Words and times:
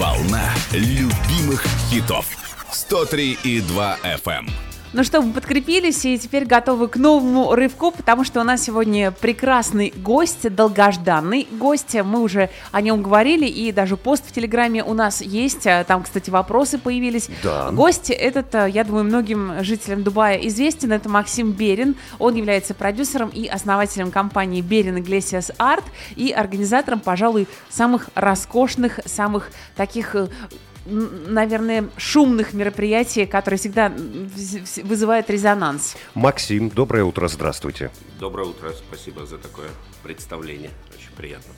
Волна 0.00 0.54
любимых 0.72 1.62
хитов. 1.90 2.24
103,2 2.72 3.98
FM. 4.02 4.69
Ну 4.92 5.04
что, 5.04 5.22
мы 5.22 5.32
подкрепились 5.32 6.04
и 6.04 6.18
теперь 6.18 6.44
готовы 6.44 6.88
к 6.88 6.96
новому 6.96 7.54
рывку, 7.54 7.92
потому 7.92 8.24
что 8.24 8.40
у 8.40 8.42
нас 8.42 8.60
сегодня 8.60 9.12
прекрасный 9.12 9.92
гость, 9.96 10.52
долгожданный 10.52 11.46
гость. 11.52 11.94
Мы 11.94 12.20
уже 12.20 12.50
о 12.72 12.80
нем 12.80 13.00
говорили, 13.00 13.46
и 13.46 13.70
даже 13.70 13.96
пост 13.96 14.26
в 14.26 14.32
Телеграме 14.32 14.82
у 14.82 14.92
нас 14.92 15.22
есть. 15.22 15.62
Там, 15.86 16.02
кстати, 16.02 16.30
вопросы 16.30 16.76
появились. 16.76 17.28
Да. 17.44 17.70
Гость 17.70 18.10
этот, 18.10 18.52
я 18.68 18.82
думаю, 18.82 19.04
многим 19.04 19.62
жителям 19.62 20.02
Дубая 20.02 20.38
известен. 20.48 20.90
Это 20.90 21.08
Максим 21.08 21.52
Берин. 21.52 21.94
Он 22.18 22.34
является 22.34 22.74
продюсером 22.74 23.28
и 23.28 23.46
основателем 23.46 24.10
компании 24.10 24.60
Берин 24.60 24.96
Iglesias 24.96 25.54
Art 25.58 25.84
и 26.16 26.32
организатором, 26.32 26.98
пожалуй, 26.98 27.46
самых 27.68 28.10
роскошных, 28.16 28.98
самых 29.06 29.52
таких 29.76 30.16
э, 30.16 30.26
наверное, 30.90 31.88
шумных 31.96 32.52
мероприятий, 32.52 33.26
которые 33.26 33.58
всегда 33.58 33.92
вызывают 34.84 35.30
резонанс. 35.30 35.96
Максим, 36.14 36.68
доброе 36.68 37.04
утро, 37.04 37.28
здравствуйте. 37.28 37.90
Доброе 38.18 38.48
утро, 38.48 38.70
спасибо 38.72 39.26
за 39.26 39.38
такое 39.38 39.68
представление, 40.02 40.70
очень 40.94 41.14
приятно. 41.16 41.52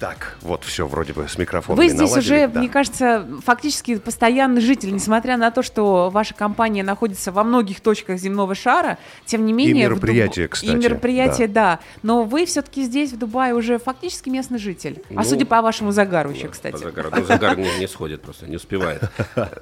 Так, 0.00 0.38
вот 0.40 0.64
все 0.64 0.86
вроде 0.86 1.12
бы 1.12 1.28
с 1.28 1.36
микрофоном. 1.36 1.76
Вы 1.76 1.90
здесь 1.90 2.10
наладили, 2.10 2.18
уже, 2.20 2.48
да. 2.48 2.58
мне 2.60 2.70
кажется, 2.70 3.28
фактически 3.44 3.98
постоянный 3.98 4.62
житель, 4.62 4.94
несмотря 4.94 5.36
на 5.36 5.50
то, 5.50 5.62
что 5.62 6.08
ваша 6.08 6.32
компания 6.32 6.82
находится 6.82 7.30
во 7.30 7.44
многих 7.44 7.82
точках 7.82 8.18
земного 8.18 8.54
шара, 8.54 8.96
тем 9.26 9.44
не 9.44 9.52
менее... 9.52 9.84
И 9.84 9.88
мероприятие, 9.88 10.46
Дуб... 10.46 10.52
кстати. 10.52 10.70
И 10.70 10.74
мероприятие, 10.74 11.48
да. 11.48 11.76
да. 11.76 11.80
Но 12.02 12.24
вы 12.24 12.46
все-таки 12.46 12.82
здесь, 12.84 13.12
в 13.12 13.18
Дубае, 13.18 13.54
уже 13.54 13.78
фактически 13.78 14.30
местный 14.30 14.58
житель. 14.58 15.02
А 15.10 15.12
ну, 15.12 15.22
судя 15.22 15.44
по 15.44 15.60
вашему 15.60 15.92
загару 15.92 16.30
еще, 16.30 16.48
кстати. 16.48 16.72
По 16.72 16.78
загару. 16.78 17.10
Ну, 17.14 17.24
загар 17.26 17.58
не, 17.58 17.68
не 17.78 17.86
сходит 17.88 18.22
просто, 18.22 18.46
не 18.46 18.56
успевает. 18.56 19.02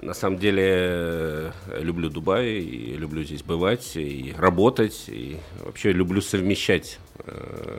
На 0.03 0.15
самом 0.15 0.39
деле, 0.39 0.63
э, 0.65 1.51
люблю 1.81 2.11
Дубай, 2.11 2.47
и 2.47 2.97
люблю 2.97 3.25
здесь 3.25 3.43
бывать, 3.43 3.97
и 3.97 4.33
работать, 4.39 5.07
и 5.09 5.39
вообще 5.65 5.91
люблю 5.91 6.21
совмещать 6.21 7.01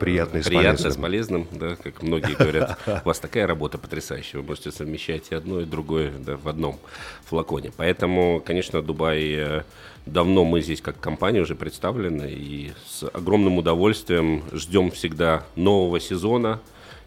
приятное, 0.00 0.42
приятное 0.42 0.90
с 0.90 0.96
полезным. 0.96 1.46
да, 1.52 1.76
как 1.76 2.02
многие 2.02 2.34
говорят, 2.34 2.49
у 2.86 3.08
вас 3.08 3.18
такая 3.18 3.46
работа 3.46 3.78
потрясающая, 3.78 4.40
вы 4.40 4.46
можете 4.46 4.72
совмещать 4.72 5.30
и 5.30 5.34
одно, 5.34 5.60
и 5.60 5.64
другое 5.64 6.12
да, 6.18 6.36
в 6.36 6.48
одном 6.48 6.78
флаконе. 7.24 7.72
Поэтому, 7.76 8.42
конечно, 8.44 8.82
Дубай 8.82 9.22
э, 9.34 9.62
давно 10.06 10.44
мы 10.44 10.60
здесь 10.60 10.80
как 10.80 10.98
компания 11.00 11.40
уже 11.40 11.54
представлены 11.54 12.30
и 12.30 12.72
с 12.86 13.04
огромным 13.04 13.58
удовольствием 13.58 14.42
ждем 14.52 14.90
всегда 14.90 15.44
нового 15.56 16.00
сезона 16.00 16.60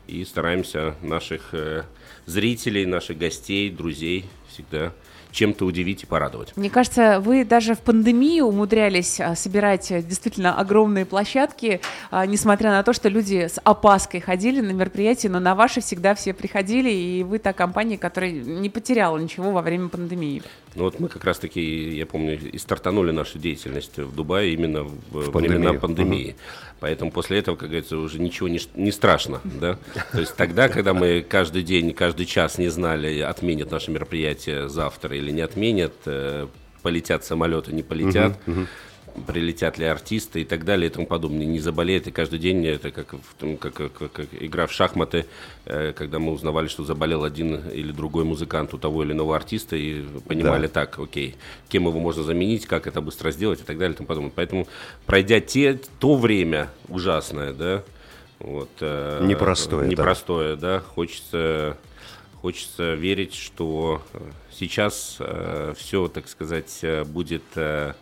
и 0.07 0.25
стараемся 0.25 0.95
наших 1.01 1.53
э, 1.53 1.83
зрителей, 2.25 2.85
наших 2.85 3.17
гостей, 3.17 3.69
друзей 3.69 4.25
всегда 4.49 4.93
чем-то 5.33 5.65
удивить 5.65 6.03
и 6.03 6.05
порадовать. 6.05 6.55
Мне 6.55 6.69
кажется, 6.69 7.19
вы 7.19 7.43
даже 7.43 7.73
в 7.75 7.79
пандемию 7.79 8.45
умудрялись 8.45 9.19
а, 9.19 9.35
собирать 9.35 9.91
э, 9.91 10.01
действительно 10.01 10.57
огромные 10.57 11.05
площадки, 11.05 11.81
а, 12.11 12.25
несмотря 12.25 12.71
на 12.71 12.83
то, 12.83 12.93
что 12.93 13.09
люди 13.09 13.47
с 13.47 13.59
опаской 13.63 14.21
ходили 14.21 14.61
на 14.61 14.71
мероприятия, 14.71 15.29
но 15.29 15.39
на 15.39 15.55
ваши 15.55 15.81
всегда 15.81 16.15
все 16.15 16.33
приходили, 16.33 16.91
и 16.91 17.23
вы 17.23 17.39
та 17.39 17.51
компания, 17.51 17.97
которая 17.97 18.31
не 18.31 18.69
потеряла 18.69 19.17
ничего 19.17 19.51
во 19.51 19.61
время 19.61 19.89
пандемии. 19.89 20.43
Ну 20.75 20.83
вот 20.83 20.99
мы 20.99 21.07
как 21.07 21.23
раз-таки, 21.23 21.95
я 21.95 22.05
помню, 22.05 22.39
и 22.39 22.57
стартанули 22.57 23.11
нашу 23.11 23.39
деятельность 23.39 23.97
в 23.97 24.15
Дубае 24.15 24.53
именно 24.53 24.83
в, 24.83 24.95
в 25.11 25.31
времена 25.31 25.73
пандемии. 25.73 26.29
Угу. 26.29 26.37
Поэтому 26.79 27.11
после 27.11 27.39
этого, 27.39 27.55
как 27.55 27.69
говорится, 27.69 27.97
уже 27.97 28.19
ничего 28.19 28.47
не, 28.47 28.59
не 28.75 28.91
страшно, 28.91 29.41
да? 29.43 29.77
То 30.11 30.19
есть 30.19 30.35
тогда, 30.35 30.69
когда 30.69 30.93
мы 30.93 31.25
каждый 31.27 31.63
день, 31.63 31.93
каждый 31.93 32.25
час 32.25 32.57
не 32.57 32.69
знали, 32.69 33.19
отменят 33.19 33.71
наше 33.71 33.91
мероприятие 33.91 34.67
завтра 34.67 35.15
или 35.15 35.31
не 35.31 35.41
отменят, 35.41 35.93
э, 36.05 36.47
полетят 36.81 37.23
самолеты, 37.23 37.71
не 37.71 37.83
полетят, 37.83 38.37
uh-huh, 38.45 38.53
uh-huh 38.53 38.67
прилетят 39.27 39.77
ли 39.77 39.85
артисты 39.85 40.41
и 40.41 40.43
так 40.45 40.65
далее 40.65 40.89
и 40.89 40.93
тому 40.93 41.05
подобное. 41.05 41.45
Не 41.45 41.59
заболеет, 41.59 42.07
и 42.07 42.11
каждый 42.11 42.39
день 42.39 42.65
это 42.65 42.91
как, 42.91 43.15
как, 43.59 43.73
как, 43.73 44.11
как 44.11 44.27
игра 44.39 44.67
в 44.67 44.71
шахматы, 44.71 45.25
э, 45.65 45.93
когда 45.93 46.19
мы 46.19 46.31
узнавали, 46.31 46.67
что 46.67 46.83
заболел 46.83 47.23
один 47.23 47.67
или 47.69 47.91
другой 47.91 48.23
музыкант 48.23 48.73
у 48.73 48.77
того 48.77 49.03
или 49.03 49.11
иного 49.11 49.35
артиста, 49.35 49.75
и 49.75 50.03
понимали 50.27 50.67
да. 50.67 50.73
так, 50.73 50.99
окей, 50.99 51.35
кем 51.69 51.87
его 51.87 51.99
можно 51.99 52.23
заменить, 52.23 52.65
как 52.65 52.87
это 52.87 53.01
быстро 53.01 53.31
сделать 53.31 53.61
и 53.61 53.63
так 53.63 53.77
далее 53.77 53.93
и 53.93 53.97
тому 53.97 54.07
подобное. 54.07 54.31
Поэтому, 54.35 54.67
пройдя 55.05 55.39
те, 55.39 55.79
то 55.99 56.15
время 56.15 56.69
ужасное, 56.87 57.53
да, 57.53 57.83
вот, 58.39 58.71
э, 58.81 59.23
непростое, 59.23 59.87
непростое, 59.87 60.55
да, 60.55 60.77
да 60.77 60.79
хочется 60.79 61.77
хочется 62.43 62.95
верить, 62.95 63.35
что 63.35 64.01
сейчас 64.51 65.15
э, 65.19 65.73
все, 65.77 66.09
так 66.09 66.27
сказать, 66.27 66.79
э, 66.81 67.05
будет 67.05 67.43
э, 67.55 67.93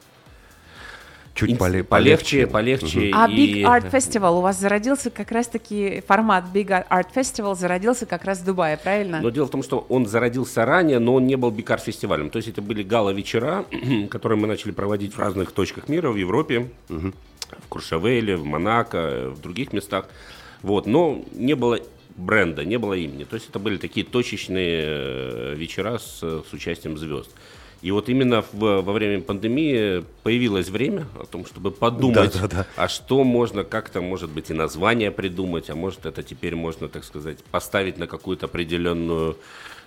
чуть 1.34 1.58
поле 1.58 1.84
полегче, 1.84 2.48
полегче. 2.48 3.10
Угу. 3.10 3.18
А 3.18 3.30
Big 3.30 3.64
Art 3.64 3.92
Festival 3.92 4.38
у 4.38 4.42
вас 4.42 4.60
зародился 4.60 5.10
как 5.10 5.32
раз-таки, 5.32 6.04
формат 6.08 6.46
Big 6.54 6.68
Art 6.68 7.08
Festival 7.14 7.56
зародился 7.56 8.06
как 8.06 8.26
раз 8.26 8.40
в 8.40 8.46
Дубае, 8.46 8.78
правильно? 8.78 9.22
Но 9.22 9.30
дело 9.30 9.48
в 9.48 9.52
том, 9.52 9.64
что 9.64 9.86
он 9.90 10.06
зародился 10.06 10.66
ранее, 10.66 11.00
но 11.00 11.16
он 11.16 11.28
не 11.28 11.36
был 11.36 11.52
Big 11.52 11.66
Art 11.66 11.84
фестивалем. 11.84 12.30
То 12.30 12.38
есть 12.38 12.50
это 12.50 12.62
были 12.62 12.84
гала-вечера, 12.84 13.66
которые 14.10 14.38
мы 14.40 14.48
начали 14.48 14.72
проводить 14.72 15.14
в 15.14 15.20
разных 15.20 15.52
точках 15.52 15.90
мира, 15.90 16.12
в 16.12 16.16
Европе, 16.16 16.70
угу. 16.90 17.14
в 17.50 17.68
Куршавеле, 17.70 18.36
в 18.36 18.46
Монако, 18.46 19.30
в 19.30 19.42
других 19.42 19.74
местах. 19.74 20.08
Вот, 20.62 20.86
но 20.86 21.24
не 21.34 21.56
было 21.56 21.80
бренда, 22.16 22.66
не 22.66 22.78
было 22.78 22.94
имени. 22.94 23.24
То 23.24 23.36
есть 23.36 23.50
это 23.50 23.60
были 23.60 23.78
такие 23.78 24.06
точечные 24.06 24.84
э, 24.86 25.56
вечера 25.56 25.98
с, 25.98 26.20
с 26.20 26.54
участием 26.54 26.98
звезд. 26.98 27.32
И 27.82 27.90
вот 27.90 28.10
именно 28.10 28.44
в, 28.52 28.82
во 28.82 28.94
время 28.94 29.22
пандемии 29.22 30.04
появилось 30.24 30.70
время 30.70 31.08
о 31.20 31.26
том, 31.26 31.46
чтобы 31.48 31.72
подумать, 31.72 32.34
да, 32.34 32.42
да, 32.42 32.48
да. 32.48 32.68
а 32.76 32.88
что 32.88 33.24
можно 33.24 33.64
как-то, 33.64 34.02
может 34.02 34.30
быть, 34.30 34.52
и 34.52 34.54
название 34.54 35.10
придумать, 35.10 35.70
а 35.72 35.76
может 35.76 36.06
это 36.06 36.22
теперь 36.22 36.56
можно, 36.56 36.88
так 36.90 37.04
сказать, 37.04 37.44
поставить 37.46 37.98
на 37.98 38.06
какую-то 38.06 38.46
определенную 38.46 39.36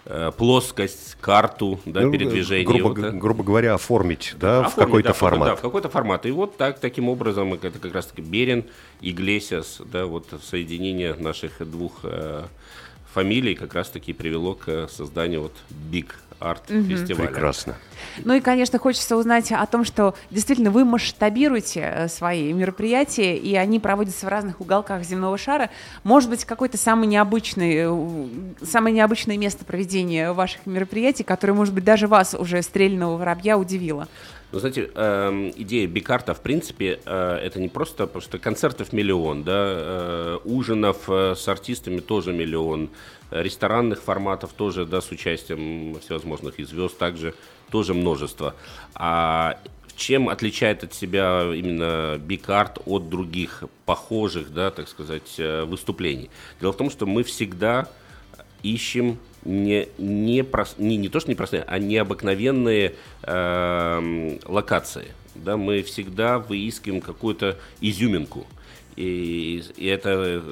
э, 0.06 0.32
плоскость, 0.36 1.16
карту 1.20 1.78
да, 1.84 2.00
ну, 2.00 2.10
передвижения. 2.10 2.66
Грубо, 2.66 2.88
вот, 2.88 3.00
да? 3.00 3.10
грубо 3.12 3.44
говоря, 3.44 3.74
оформить, 3.74 4.34
да, 4.40 4.66
оформить, 4.66 4.72
в 4.72 4.76
какой-то 4.76 5.08
да, 5.08 5.14
формат. 5.14 5.48
Да, 5.50 5.56
в 5.56 5.60
какой-то 5.60 5.88
формат. 5.88 6.26
И 6.26 6.32
вот 6.32 6.56
так, 6.56 6.80
таким 6.80 7.08
образом, 7.08 7.54
это 7.54 7.78
как 7.78 7.94
раз-таки 7.94 8.22
Берин, 8.22 8.64
Иглесиас, 9.02 9.80
да, 9.92 10.06
вот 10.06 10.26
соединение 10.42 11.14
наших 11.14 11.58
двух 11.70 12.00
э, 12.02 12.42
фамилий 13.14 13.54
как 13.54 13.74
раз-таки 13.74 14.12
привело 14.12 14.54
к 14.54 14.88
созданию 14.88 15.42
вот 15.42 15.52
Big 15.90 16.08
арт-фестиваля. 16.40 17.28
Прекрасно. 17.28 17.76
Ну 18.24 18.34
и, 18.34 18.40
конечно, 18.40 18.78
хочется 18.78 19.16
узнать 19.16 19.52
о 19.52 19.64
том, 19.66 19.84
что 19.84 20.14
действительно 20.30 20.70
вы 20.70 20.84
масштабируете 20.84 21.80
э, 21.80 22.08
свои 22.08 22.52
мероприятия, 22.52 23.36
и 23.36 23.54
они 23.54 23.78
проводятся 23.78 24.26
в 24.26 24.28
разных 24.28 24.60
уголках 24.60 25.04
земного 25.04 25.38
шара. 25.38 25.70
Может 26.02 26.28
быть, 26.28 26.44
какое-то 26.44 26.76
самое 26.76 27.06
необычное, 27.06 27.88
э, 27.88 28.28
самое 28.62 28.94
необычное 28.94 29.38
место 29.38 29.64
проведения 29.64 30.32
ваших 30.32 30.66
мероприятий, 30.66 31.22
которое, 31.22 31.54
может 31.54 31.72
быть, 31.72 31.84
даже 31.84 32.08
вас 32.08 32.34
уже 32.34 32.60
стрельного 32.62 33.16
воробья 33.16 33.56
удивило? 33.56 34.08
Ну, 34.52 34.58
знаете, 34.60 34.90
э, 34.94 35.52
идея 35.56 35.86
бикарта, 35.88 36.32
в 36.32 36.40
принципе, 36.40 37.00
э, 37.04 37.38
это 37.42 37.60
не 37.60 37.68
просто, 37.68 38.08
что 38.20 38.38
концертов 38.38 38.92
миллион, 38.92 39.42
да, 39.42 39.64
э, 39.66 40.38
ужинов 40.44 41.08
э, 41.08 41.34
с 41.36 41.48
артистами 41.48 41.98
тоже 41.98 42.32
миллион, 42.32 42.90
ресторанных 43.30 44.00
форматов 44.00 44.52
тоже, 44.52 44.86
да, 44.86 45.00
с 45.00 45.10
участием 45.10 45.98
всевозможных 46.00 46.60
и 46.60 46.64
звезд 46.64 46.96
также 46.98 47.34
тоже 47.70 47.94
множество. 47.94 48.54
А 48.94 49.58
чем 49.96 50.28
отличает 50.28 50.84
от 50.84 50.94
себя 50.94 51.42
именно 51.54 52.16
Art 52.16 52.82
от 52.86 53.08
других 53.08 53.64
похожих, 53.86 54.52
да, 54.52 54.70
так 54.70 54.88
сказать, 54.88 55.34
э, 55.38 55.64
выступлений? 55.64 56.30
Дело 56.60 56.72
в 56.72 56.76
том, 56.76 56.90
что 56.90 57.06
мы 57.06 57.22
всегда 57.22 57.88
ищем 58.62 59.18
не, 59.44 59.88
не, 59.98 60.42
прос, 60.42 60.74
не, 60.78 60.96
не 60.96 61.08
то, 61.08 61.20
что 61.20 61.30
непростые, 61.30 61.64
а 61.66 61.78
необыкновенные 61.78 62.94
э, 63.22 64.38
локации. 64.46 65.12
Да, 65.34 65.56
мы 65.56 65.82
всегда 65.82 66.38
выискиваем 66.38 67.00
какую-то 67.00 67.58
изюминку. 67.80 68.46
И, 68.96 69.64
и 69.76 69.86
это 69.86 70.42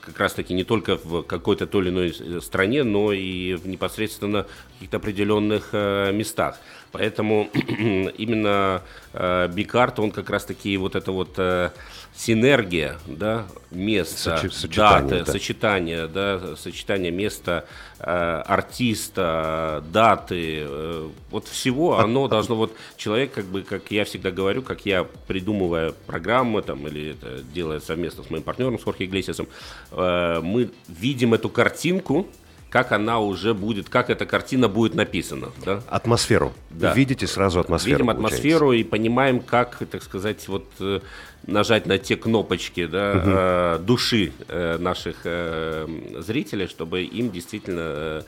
как 0.00 0.18
раз-таки 0.18 0.52
не 0.52 0.64
только 0.64 0.96
в 0.96 1.22
какой-то 1.22 1.66
то 1.66 1.80
или 1.80 1.88
иной 1.88 2.42
стране, 2.42 2.84
но 2.84 3.12
и 3.12 3.58
непосредственно 3.64 4.46
каких-то 4.80 4.96
определенных 4.96 5.68
э, 5.72 6.10
местах. 6.10 6.58
Поэтому 6.90 7.50
именно 7.54 8.80
э, 9.12 9.48
Бикарт, 9.52 9.98
он 9.98 10.10
как 10.10 10.30
раз-таки 10.30 10.74
вот 10.78 10.96
это 10.96 11.12
вот 11.12 11.34
э, 11.36 11.70
синергия, 12.16 12.96
да, 13.06 13.46
места, 13.70 14.38
Сочи, 14.38 14.50
сочетание, 14.52 15.10
даты, 15.10 15.24
да. 15.24 15.32
сочетание, 15.32 16.06
да, 16.06 16.56
сочетание 16.56 17.10
места, 17.10 17.66
э, 17.98 18.42
артиста, 18.46 19.84
даты, 19.92 20.64
э, 20.66 21.08
вот 21.30 21.46
всего, 21.46 21.98
оно 21.98 22.26
должно 22.26 22.56
вот 22.56 22.74
человек, 22.96 23.32
как 23.34 23.44
бы, 23.44 23.60
как 23.60 23.90
я 23.90 24.06
всегда 24.06 24.30
говорю, 24.30 24.62
как 24.62 24.86
я 24.86 25.04
придумывая 25.04 25.92
программы 26.06 26.62
там 26.62 26.86
или 26.88 27.10
это 27.10 27.42
делая 27.54 27.80
совместно 27.80 28.24
с 28.24 28.30
моим 28.30 28.42
партнером 28.42 28.78
с 28.78 28.82
Хорхе 28.82 29.04
Иглесиасом, 29.04 29.46
э, 29.90 30.40
мы 30.42 30.70
видим 30.88 31.34
эту 31.34 31.50
картинку 31.50 32.26
как 32.70 32.92
она 32.92 33.18
уже 33.18 33.52
будет, 33.52 33.88
как 33.88 34.10
эта 34.10 34.24
картина 34.24 34.68
будет 34.68 34.94
написана. 34.94 35.48
Да? 35.64 35.82
Атмосферу. 35.88 36.52
Да. 36.70 36.94
Видите 36.94 37.26
сразу 37.26 37.58
атмосферу. 37.60 37.98
Видим 37.98 38.10
атмосферу 38.10 38.66
получается. 38.66 38.86
и 38.86 38.90
понимаем, 38.90 39.40
как, 39.40 39.78
так 39.90 40.02
сказать, 40.02 40.46
вот 40.46 40.66
э, 40.78 41.00
нажать 41.46 41.86
на 41.86 41.98
те 41.98 42.16
кнопочки 42.16 42.86
да, 42.86 43.10
угу. 43.10 43.30
э, 43.30 43.78
души 43.84 44.32
э, 44.48 44.78
наших 44.78 45.16
э, 45.24 45.86
зрителей, 46.18 46.68
чтобы 46.68 47.02
им 47.02 47.32
действительно 47.32 47.80
э, 47.82 48.22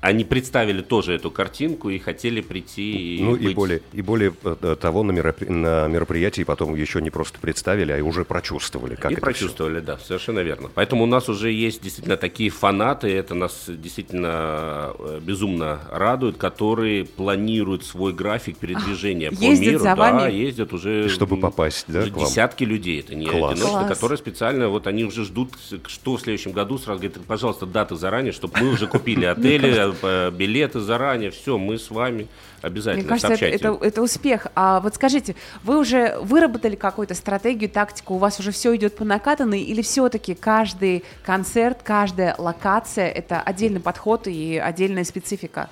они 0.00 0.24
представили 0.24 0.80
тоже 0.80 1.14
эту 1.14 1.30
картинку 1.30 1.90
и 1.90 1.98
хотели 1.98 2.40
прийти 2.40 3.16
и 3.16 3.22
Ну 3.22 3.32
быть... 3.32 3.42
и 3.42 3.54
более, 3.54 3.82
и 3.92 4.02
более 4.02 4.32
э, 4.44 4.76
того, 4.80 5.02
на, 5.02 5.12
меропри... 5.12 5.46
на 5.48 5.88
мероприятии 5.88 6.42
потом 6.42 6.74
еще 6.74 7.02
не 7.02 7.10
просто 7.10 7.38
представили, 7.38 7.92
а 7.92 8.02
уже 8.02 8.24
прочувствовали. 8.24 8.94
Как 8.94 9.12
и 9.12 9.16
прочувствовали, 9.16 9.78
все. 9.78 9.86
да, 9.86 9.98
совершенно 9.98 10.40
верно. 10.40 10.70
Поэтому 10.74 11.04
у 11.04 11.06
нас 11.06 11.28
уже 11.28 11.52
есть 11.52 11.82
действительно 11.82 12.16
такие 12.16 12.50
фанаты, 12.50 13.08
это 13.08 13.34
нас 13.34 13.64
действительно 13.68 14.92
э, 14.98 15.20
безумно 15.22 15.80
радует, 15.90 16.38
которые 16.38 17.04
планируют 17.04 17.84
свой 17.84 18.12
график 18.14 18.56
передвижения 18.56 19.28
а, 19.28 19.34
по 19.34 19.42
миру. 19.42 19.78
За 19.80 19.94
вами? 19.94 20.18
Да, 20.20 20.28
ездят 20.28 20.72
уже... 20.72 21.08
Чтобы 21.10 21.36
попасть, 21.36 21.84
да, 21.88 22.00
уже 22.00 22.10
десятки 22.10 22.64
людей, 22.64 23.00
это 23.00 23.14
не 23.14 23.26
Класс. 23.26 23.54
одиночные, 23.54 23.88
которые 23.88 24.16
специально, 24.16 24.68
вот 24.68 24.86
они 24.86 25.04
уже 25.04 25.24
ждут, 25.24 25.50
что 25.86 26.16
в 26.16 26.20
следующем 26.20 26.52
году, 26.52 26.78
сразу 26.78 27.00
говорят, 27.00 27.22
пожалуйста, 27.26 27.66
даты 27.66 27.96
заранее, 27.96 28.32
чтобы 28.32 28.58
мы 28.60 28.70
уже 28.70 28.86
купили 28.86 29.24
отели, 29.26 29.89
билеты 30.32 30.80
заранее, 30.80 31.30
все, 31.30 31.58
мы 31.58 31.78
с 31.78 31.90
вами 31.90 32.28
обязательно 32.62 33.10
Мне 33.10 33.20
кажется, 33.20 33.44
это, 33.44 33.68
это, 33.68 33.84
это 33.84 34.02
успех. 34.02 34.46
А 34.54 34.80
вот 34.80 34.94
скажите, 34.94 35.34
вы 35.62 35.78
уже 35.78 36.18
выработали 36.20 36.76
какую-то 36.76 37.14
стратегию, 37.14 37.70
тактику, 37.70 38.14
у 38.14 38.18
вас 38.18 38.38
уже 38.40 38.50
все 38.50 38.74
идет 38.76 38.96
по 38.96 39.04
накатанной, 39.04 39.62
или 39.62 39.82
все-таки 39.82 40.34
каждый 40.34 41.04
концерт, 41.24 41.78
каждая 41.82 42.34
локация– 42.38 43.08
это 43.10 43.40
отдельный 43.40 43.80
подход 43.80 44.26
и 44.26 44.56
отдельная 44.56 45.04
специфика? 45.04 45.70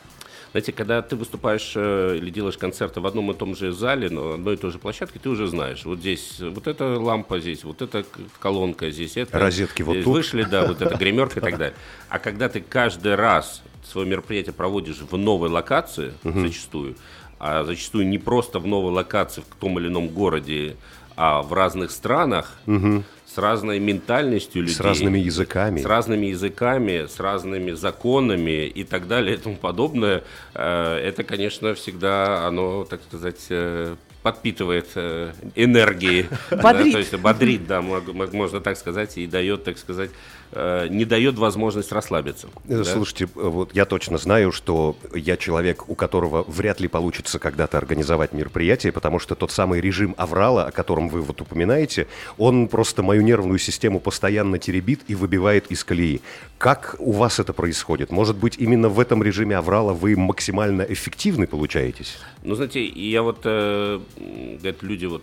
Знаете, 0.52 0.72
когда 0.72 1.02
ты 1.02 1.14
выступаешь 1.14 1.72
э, 1.76 2.16
или 2.16 2.30
делаешь 2.30 2.56
концерты 2.56 3.00
в 3.00 3.06
одном 3.06 3.30
и 3.30 3.34
том 3.34 3.54
же 3.54 3.70
зале, 3.70 4.08
но 4.08 4.32
одной 4.32 4.54
и 4.54 4.56
той 4.56 4.70
же 4.70 4.78
площадке, 4.78 5.18
ты 5.18 5.28
уже 5.28 5.46
знаешь, 5.46 5.84
вот 5.84 5.98
здесь 5.98 6.40
вот 6.40 6.66
эта 6.66 6.98
лампа 6.98 7.38
здесь, 7.38 7.64
вот 7.64 7.82
эта 7.82 8.04
колонка 8.40 8.90
здесь, 8.90 9.18
это... 9.18 9.38
Розетки 9.38 9.82
вот 9.82 9.92
здесь 9.92 10.04
тут. 10.04 10.14
Вышли, 10.14 10.44
да, 10.44 10.66
вот 10.66 10.80
эта 10.80 10.94
гримерка 10.98 11.40
и 11.40 11.42
так 11.42 11.58
далее. 11.58 11.76
А 12.08 12.18
когда 12.18 12.48
ты 12.48 12.62
каждый 12.62 13.14
раз 13.14 13.62
свое 13.88 14.06
мероприятие 14.06 14.52
проводишь 14.52 14.98
в 14.98 15.16
новой 15.16 15.48
локации, 15.48 16.12
угу. 16.24 16.40
зачастую, 16.40 16.96
а 17.38 17.64
зачастую 17.64 18.06
не 18.08 18.18
просто 18.18 18.58
в 18.58 18.66
новой 18.66 18.92
локации 18.92 19.42
в 19.42 19.60
том 19.60 19.78
или 19.78 19.88
ином 19.88 20.08
городе, 20.08 20.76
а 21.16 21.42
в 21.42 21.52
разных 21.52 21.90
странах, 21.90 22.52
угу. 22.66 23.02
с 23.26 23.38
разной 23.38 23.80
ментальностью 23.80 24.62
людей. 24.62 24.76
С 24.76 24.80
разными 24.80 25.18
языками. 25.18 25.80
С 25.80 25.84
разными 25.84 26.26
языками, 26.26 27.06
с 27.06 27.18
разными 27.18 27.72
законами 27.72 28.66
и 28.66 28.84
так 28.84 29.08
далее 29.08 29.34
и 29.34 29.38
тому 29.38 29.56
подобное. 29.56 30.22
Э, 30.54 30.96
это, 30.96 31.24
конечно, 31.24 31.74
всегда 31.74 32.46
оно, 32.46 32.84
так 32.84 33.00
сказать, 33.02 33.46
э, 33.50 33.96
подпитывает 34.22 34.88
э, 34.94 35.32
энергии. 35.54 36.28
Бодрит. 36.50 36.86
Да, 36.88 36.92
то 36.92 36.98
есть 36.98 37.16
бодрит, 37.16 37.66
да, 37.66 37.82
можно 37.82 38.60
так 38.60 38.76
сказать, 38.76 39.18
и 39.18 39.26
дает, 39.26 39.64
так 39.64 39.78
сказать, 39.78 40.10
не 40.52 41.04
дает 41.04 41.38
возможность 41.38 41.92
расслабиться. 41.92 42.48
Э, 42.68 42.82
слушайте, 42.84 43.28
да? 43.34 43.42
вот 43.42 43.74
я 43.74 43.84
точно 43.84 44.18
знаю, 44.18 44.52
что 44.52 44.96
я 45.14 45.36
человек, 45.36 45.88
у 45.88 45.94
которого 45.94 46.44
вряд 46.48 46.80
ли 46.80 46.88
получится 46.88 47.38
когда-то 47.38 47.78
организовать 47.78 48.32
мероприятие, 48.32 48.92
потому 48.92 49.18
что 49.18 49.34
тот 49.34 49.50
самый 49.50 49.80
режим 49.80 50.14
аврала, 50.16 50.66
о 50.66 50.70
котором 50.70 51.08
вы 51.08 51.20
вот 51.20 51.40
упоминаете, 51.40 52.06
он 52.38 52.68
просто 52.68 53.02
мою 53.02 53.22
нервную 53.22 53.58
систему 53.58 54.00
постоянно 54.00 54.58
теребит 54.58 55.02
и 55.08 55.14
выбивает 55.14 55.66
из 55.70 55.84
колеи. 55.84 56.20
Как 56.58 56.96
у 56.98 57.12
вас 57.12 57.38
это 57.38 57.52
происходит? 57.52 58.10
Может 58.10 58.36
быть, 58.36 58.56
именно 58.58 58.88
в 58.88 59.00
этом 59.00 59.22
режиме 59.22 59.56
аврала 59.56 59.92
вы 59.92 60.16
максимально 60.16 60.82
эффективны 60.82 61.46
получаетесь? 61.46 62.16
Ну, 62.42 62.54
знаете, 62.54 62.84
я 62.84 63.22
вот, 63.22 63.40
э, 63.44 64.00
говорят, 64.16 64.82
люди 64.82 65.06
вот 65.06 65.22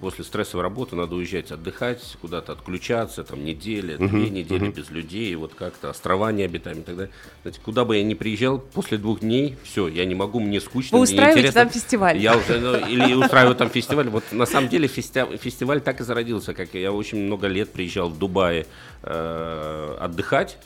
после 0.00 0.24
стрессовой 0.24 0.62
работы 0.62 0.96
надо 0.96 1.16
уезжать 1.16 1.50
отдыхать, 1.50 2.16
куда-то 2.20 2.52
отключаться, 2.52 3.24
там 3.24 3.44
неделя, 3.44 3.96
uh-huh, 3.96 4.08
две 4.08 4.30
недели 4.30 4.68
uh-huh. 4.68 4.74
без 4.74 4.90
людей, 4.90 5.34
вот 5.34 5.54
как-то 5.54 5.90
острова 5.90 6.30
необитаемые 6.30 6.82
и 6.82 6.86
так 6.86 6.96
далее. 6.96 7.12
Знаете, 7.42 7.60
куда 7.64 7.84
бы 7.84 7.96
я 7.96 8.04
ни 8.04 8.14
приезжал, 8.14 8.58
после 8.58 8.98
двух 8.98 9.20
дней, 9.20 9.56
все, 9.64 9.88
я 9.88 10.04
не 10.04 10.14
могу, 10.14 10.40
мне 10.40 10.60
скучно, 10.60 10.98
Вы 10.98 11.04
мне 11.04 11.12
устраиваете 11.12 11.52
там 11.52 11.70
фестиваль? 11.70 12.18
Я 12.18 12.36
уже, 12.36 12.58
ну, 12.60 12.76
или 12.86 13.14
устраиваю 13.14 13.56
там 13.56 13.70
фестиваль. 13.70 14.08
Вот 14.08 14.24
на 14.32 14.46
самом 14.46 14.68
деле 14.68 14.88
фестиваль, 14.88 15.36
фестиваль 15.38 15.80
так 15.80 16.00
и 16.00 16.04
зародился, 16.04 16.54
как 16.54 16.74
я 16.74 16.92
очень 16.92 17.18
много 17.18 17.48
лет 17.48 17.72
приезжал 17.72 18.08
в 18.08 18.18
Дубае 18.18 18.66
э, 19.02 19.96
отдыхать, 20.00 20.58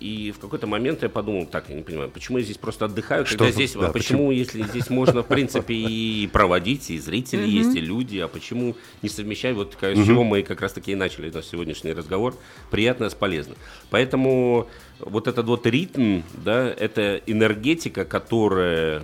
и 0.00 0.32
в 0.32 0.38
какой-то 0.38 0.66
момент 0.66 1.02
я 1.02 1.08
подумал, 1.08 1.46
так, 1.46 1.68
я 1.68 1.74
не 1.74 1.82
понимаю, 1.82 2.10
почему 2.10 2.38
я 2.38 2.44
здесь 2.44 2.56
просто 2.56 2.84
отдыхаю, 2.84 3.26
Что 3.26 3.38
когда 3.38 3.52
здесь, 3.52 3.72
да, 3.72 3.90
почему, 3.90 3.92
почему, 3.92 4.30
если 4.30 4.62
здесь 4.62 4.90
можно, 4.90 5.22
в 5.22 5.26
принципе, 5.26 5.74
и 5.74 6.26
проводить, 6.28 6.90
и 6.90 6.98
зрители 6.98 7.44
mm-hmm. 7.44 7.48
есть, 7.48 7.74
и 7.74 7.80
люди, 7.80 8.18
а 8.18 8.28
почему 8.28 8.76
не 9.02 9.08
совмещать, 9.08 9.54
вот 9.54 9.76
с 9.78 9.82
mm-hmm. 9.82 10.06
чего 10.06 10.24
мы 10.24 10.42
как 10.42 10.60
раз-таки 10.60 10.92
и 10.92 10.94
начали 10.94 11.30
наш 11.30 11.46
сегодняшний 11.46 11.92
разговор, 11.92 12.34
приятное 12.70 13.10
с 13.10 13.14
полезным. 13.14 13.56
Поэтому 13.90 14.68
вот 15.00 15.28
этот 15.28 15.46
вот 15.46 15.66
ритм, 15.66 16.20
да, 16.44 16.68
это 16.68 17.20
энергетика, 17.26 18.04
которая 18.04 19.02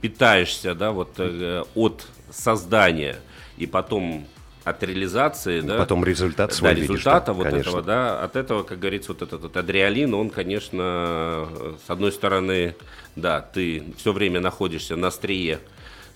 питаешься, 0.00 0.74
да, 0.74 0.92
вот 0.92 1.14
э, 1.18 1.64
от 1.74 2.06
создания 2.30 3.16
и 3.56 3.66
потом 3.66 4.26
от 4.68 4.82
реализации, 4.82 5.60
да, 5.60 5.78
потом 5.78 6.04
результат 6.04 6.52
свой 6.52 6.74
да, 6.74 6.80
результата 6.80 7.32
видишь, 7.32 7.36
вот 7.36 7.50
конечно. 7.50 7.70
этого, 7.70 7.82
да, 7.82 8.22
от 8.22 8.36
этого, 8.36 8.62
как 8.62 8.78
говорится, 8.78 9.12
вот 9.12 9.22
этот, 9.22 9.40
этот 9.40 9.56
адреалин, 9.56 10.14
он, 10.14 10.30
конечно, 10.30 11.48
с 11.86 11.90
одной 11.90 12.12
стороны, 12.12 12.74
да, 13.16 13.40
ты 13.40 13.82
все 13.96 14.12
время 14.12 14.40
находишься 14.40 14.96
на 14.96 15.08
острие 15.08 15.60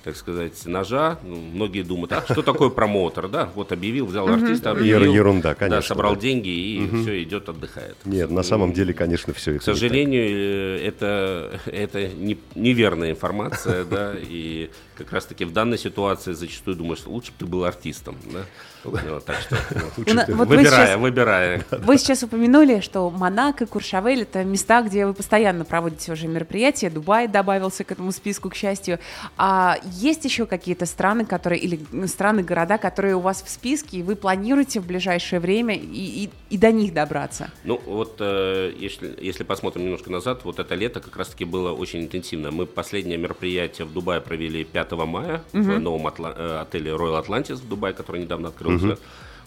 так 0.03 0.17
сказать, 0.17 0.67
ножа. 0.67 1.19
Ну, 1.23 1.37
многие 1.37 1.83
думают, 1.83 2.13
а 2.13 2.23
что 2.23 2.43
такое 2.43 2.71
промоутер, 2.71 3.29
да? 3.29 3.49
Вот 3.55 3.73
объявил, 3.73 4.07
взял 4.07 4.29
артиста, 4.29 4.73
объявил, 4.73 5.13
ерунда, 5.13 5.55
конечно, 5.55 5.81
да, 5.81 5.83
собрал 5.87 6.15
да. 6.15 6.21
деньги 6.21 6.49
и 6.49 6.85
угу. 6.85 7.03
все 7.03 7.23
идет 7.23 7.49
отдыхает. 7.49 7.97
Нет, 8.05 8.31
на 8.31 8.43
самом 8.43 8.73
деле, 8.73 8.93
конечно, 8.95 9.33
все 9.33 9.53
это. 9.53 9.61
К 9.61 9.63
сожалению, 9.65 10.25
э, 10.25 10.87
это 10.87 11.61
это 11.67 12.09
не, 12.09 12.39
неверная 12.55 13.13
информация, 13.13 13.85
да, 13.85 14.15
и 14.19 14.71
как 15.03 15.13
раз-таки 15.13 15.45
в 15.45 15.53
данной 15.53 15.79
ситуации 15.79 16.33
зачастую 16.33 16.77
думаешь, 16.77 17.05
лучше 17.07 17.33
бы 17.33 17.39
ты 17.39 17.47
был 17.47 17.65
артистом, 17.65 18.17
да. 18.33 18.41
Ну, 18.85 19.21
так 19.21 19.37
что, 19.37 19.57
вот, 20.35 20.49
выбирая, 20.49 20.97
выбирая. 20.97 21.65
Вы 21.71 21.99
сейчас 21.99 22.23
упомянули, 22.23 22.81
что 22.81 23.09
Монако, 23.11 23.67
Куршавель– 23.67 24.23
это 24.23 24.43
места, 24.45 24.83
где 24.83 25.07
вы 25.07 25.15
постоянно 25.15 25.65
проводите 25.65 26.13
уже 26.13 26.27
мероприятия. 26.27 26.91
Дубай 26.91 27.29
добавился 27.29 27.85
к 27.85 27.93
этому 27.93 28.11
списку, 28.13 28.51
к 28.51 28.57
счастью. 28.57 28.99
А 29.37 29.79
есть 29.85 30.25
еще 30.25 30.47
какие-то 30.47 30.87
страны, 30.87 31.25
которые 31.25 31.61
или 31.61 32.07
страны, 32.07 32.43
города, 32.43 32.79
которые 32.79 33.15
у 33.15 33.21
вас 33.21 33.43
в 33.43 33.49
списке, 33.49 33.99
и 33.99 34.03
вы 34.03 34.17
планируете 34.17 34.81
в 34.81 34.87
ближайшее 34.87 35.39
время 35.39 35.77
и, 35.77 36.25
и, 36.25 36.31
и 36.51 36.59
до 36.59 36.73
них 36.73 36.93
добраться? 36.93 37.51
Ну 37.65 37.81
вот 37.87 38.17
э, 38.19 38.73
если, 38.77 39.17
если 39.21 39.45
посмотрим 39.45 39.85
немножко 39.85 40.11
назад, 40.11 40.45
вот 40.45 40.59
это 40.59 40.75
лето 40.75 41.01
как 41.01 41.17
раз-таки 41.17 41.45
было 41.45 41.73
очень 41.73 42.01
интенсивно. 42.03 42.51
Мы 42.51 42.67
последнее 42.67 43.19
мероприятие 43.19 43.87
в 43.87 43.93
Дубае 43.93 44.21
провели 44.21 44.65
5 44.65 44.92
мая 44.97 45.43
угу. 45.53 45.63
в 45.63 45.81
новом 45.81 46.07
отла- 46.07 46.35
э, 46.37 46.61
отеле 46.61 46.93
Royal 46.93 47.25
Atlantis 47.25 47.57
в 47.57 47.69
Дубае, 47.69 47.95
который 47.95 48.21
недавно 48.21 48.49
открылся. 48.49 48.87
Угу. 48.87 48.99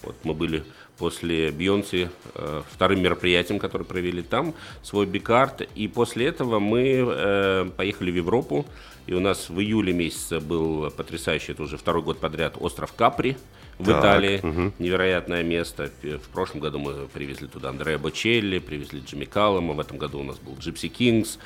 Вот 0.03 0.15
мы 0.23 0.33
были 0.33 0.63
после 0.97 1.51
Бьонси 1.51 2.09
э, 2.35 2.61
вторым 2.71 3.01
мероприятием, 3.01 3.59
которое 3.59 3.85
провели 3.85 4.21
там, 4.21 4.53
свой 4.83 5.05
бикарт. 5.05 5.61
И 5.75 5.87
после 5.87 6.27
этого 6.27 6.59
мы 6.59 7.03
э, 7.05 7.69
поехали 7.75 8.11
в 8.11 8.15
Европу. 8.15 8.65
И 9.07 9.13
у 9.13 9.19
нас 9.19 9.49
в 9.49 9.59
июле 9.59 9.93
месяце 9.93 10.39
был 10.39 10.89
потрясающий, 10.89 11.51
это 11.51 11.63
уже 11.63 11.77
второй 11.77 12.01
год 12.01 12.19
подряд, 12.19 12.55
остров 12.59 12.91
Капри 12.93 13.37
в 13.77 13.85
так, 13.85 13.99
Италии. 13.99 14.39
Угу. 14.41 14.73
Невероятное 14.79 15.43
место. 15.43 15.91
В 16.01 16.29
прошлом 16.29 16.59
году 16.61 16.79
мы 16.79 17.07
привезли 17.13 17.47
туда 17.47 17.69
Андреа 17.69 17.99
Бочелли, 17.99 18.59
привезли 18.59 19.01
Джимми 19.01 19.25
Каллама. 19.25 19.73
В 19.73 19.79
этом 19.79 19.97
году 19.97 20.19
у 20.19 20.23
нас 20.23 20.37
был 20.37 20.55
Джипси 20.57 20.87
Кингс. 20.87 21.37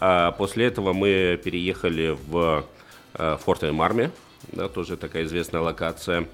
А 0.00 0.30
после 0.32 0.66
этого 0.66 0.92
мы 0.92 1.40
переехали 1.42 2.16
в 2.28 2.64
э, 3.14 3.36
Форте 3.40 3.72
Марме, 3.72 4.10
да, 4.52 4.68
тоже 4.68 4.96
такая 4.96 5.24
известная 5.24 5.60
локация, 5.60 6.26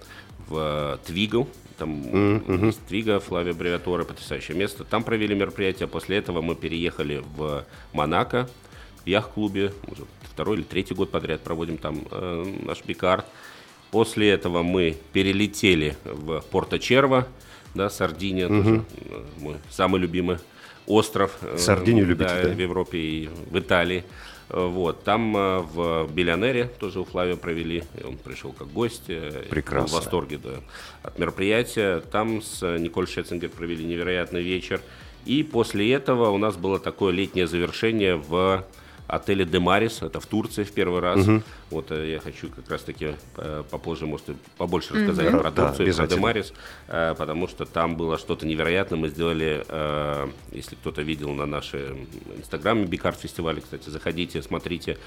в 0.49 0.99
Твигу, 1.07 1.49
там 1.79 2.03
mm-hmm. 2.03 2.67
есть 2.67 2.85
Твига, 2.87 3.19
Флавия 3.19 3.53
Аббревиатура, 3.53 4.05
потрясающее 4.05 4.57
место. 4.57 4.85
Там 4.85 5.03
провели 5.03 5.35
мероприятие. 5.35 5.89
После 5.89 6.19
этого 6.19 6.41
мы 6.41 6.55
переехали 6.55 7.23
в 7.37 7.65
Монако, 7.93 8.49
в 9.05 9.07
яхт-клубе. 9.07 9.73
Уже 9.89 10.05
второй 10.23 10.59
или 10.59 10.65
третий 10.65 10.95
год 10.95 11.11
подряд 11.11 11.41
проводим 11.41 11.79
там 11.79 12.07
э, 12.11 12.55
наш 12.65 12.85
бикард. 12.85 13.27
После 13.91 14.31
этого 14.31 14.63
мы 14.63 14.97
перелетели 15.13 15.97
в 16.05 16.45
Порто-Черво, 16.51 17.29
да, 17.75 17.91
Сардиния, 17.91 18.49
mm-hmm. 18.49 18.63
тоже 18.63 18.85
мой 19.39 19.57
самый 19.71 20.01
любимый 20.01 20.39
остров. 20.87 21.39
Сардинию 21.57 22.05
э, 22.05 22.09
любите, 22.09 22.35
да, 22.35 22.43
да? 22.43 22.55
В 22.55 22.59
Европе 22.59 22.99
и 22.99 23.31
в 23.51 23.59
Италии. 23.59 24.05
Вот, 24.49 25.03
там 25.05 25.37
э, 25.37 25.59
в 25.61 26.09
Биллионере 26.13 26.71
тоже 26.79 27.01
у 27.01 27.05
Флавио 27.05 27.37
провели, 27.37 27.83
он 28.05 28.17
пришел 28.17 28.53
как 28.53 28.69
гость. 28.69 29.05
э, 29.09 29.47
Прекрасно. 29.49 29.89
в 29.89 29.93
восторге 30.01 30.39
да, 30.39 30.61
от 31.03 31.19
мероприятия. 31.19 32.01
Там 32.01 32.43
с 32.43 32.61
Николь 32.79 33.09
Шетцингер 33.09 33.49
провели 33.49 33.85
невероятный 33.85 34.43
вечер. 34.43 34.81
И 35.25 35.43
после 35.43 35.91
этого 35.93 36.29
у 36.31 36.39
нас 36.39 36.57
было 36.57 36.79
такое 36.79 37.13
летнее 37.13 37.47
завершение 37.47 38.17
в 38.17 38.65
отеле 39.07 39.45
Демарис, 39.45 40.03
это 40.03 40.21
в 40.21 40.27
Турции 40.27 40.65
в 40.65 40.73
первый 40.73 41.01
раз. 41.01 41.27
Вот 41.71 41.91
э, 41.91 42.13
я 42.13 42.21
хочу 42.21 42.49
как 42.49 42.71
раз-таки 42.71 43.15
э, 43.37 43.63
попозже, 43.71 44.07
может, 44.07 44.27
побольше 44.57 44.95
рассказать 44.95 45.31
Да, 45.31 45.39
про 45.39 45.51
да, 45.51 45.67
Турцию, 45.69 45.89
и 45.89 45.93
про. 45.93 46.07
Демарис, 46.07 46.53
э, 46.89 47.15
потому 47.19 47.49
что 47.49 47.65
там 47.65 47.97
было 47.97 48.19
что-то 48.19 48.47
невероятное. 48.47 48.99
Мы 48.99 49.09
сделали, 49.09 49.65
если 50.53 50.75
кто-то 50.77 51.03
видел 51.03 51.31
на 51.33 51.47
нашем 51.47 52.07
инстаграме 52.37 52.85
Бикарт 52.85 53.21
фестивале, 53.21 53.61
кстати, 53.61 53.89
заходите, 53.91 54.43
смотрите, 54.43 54.99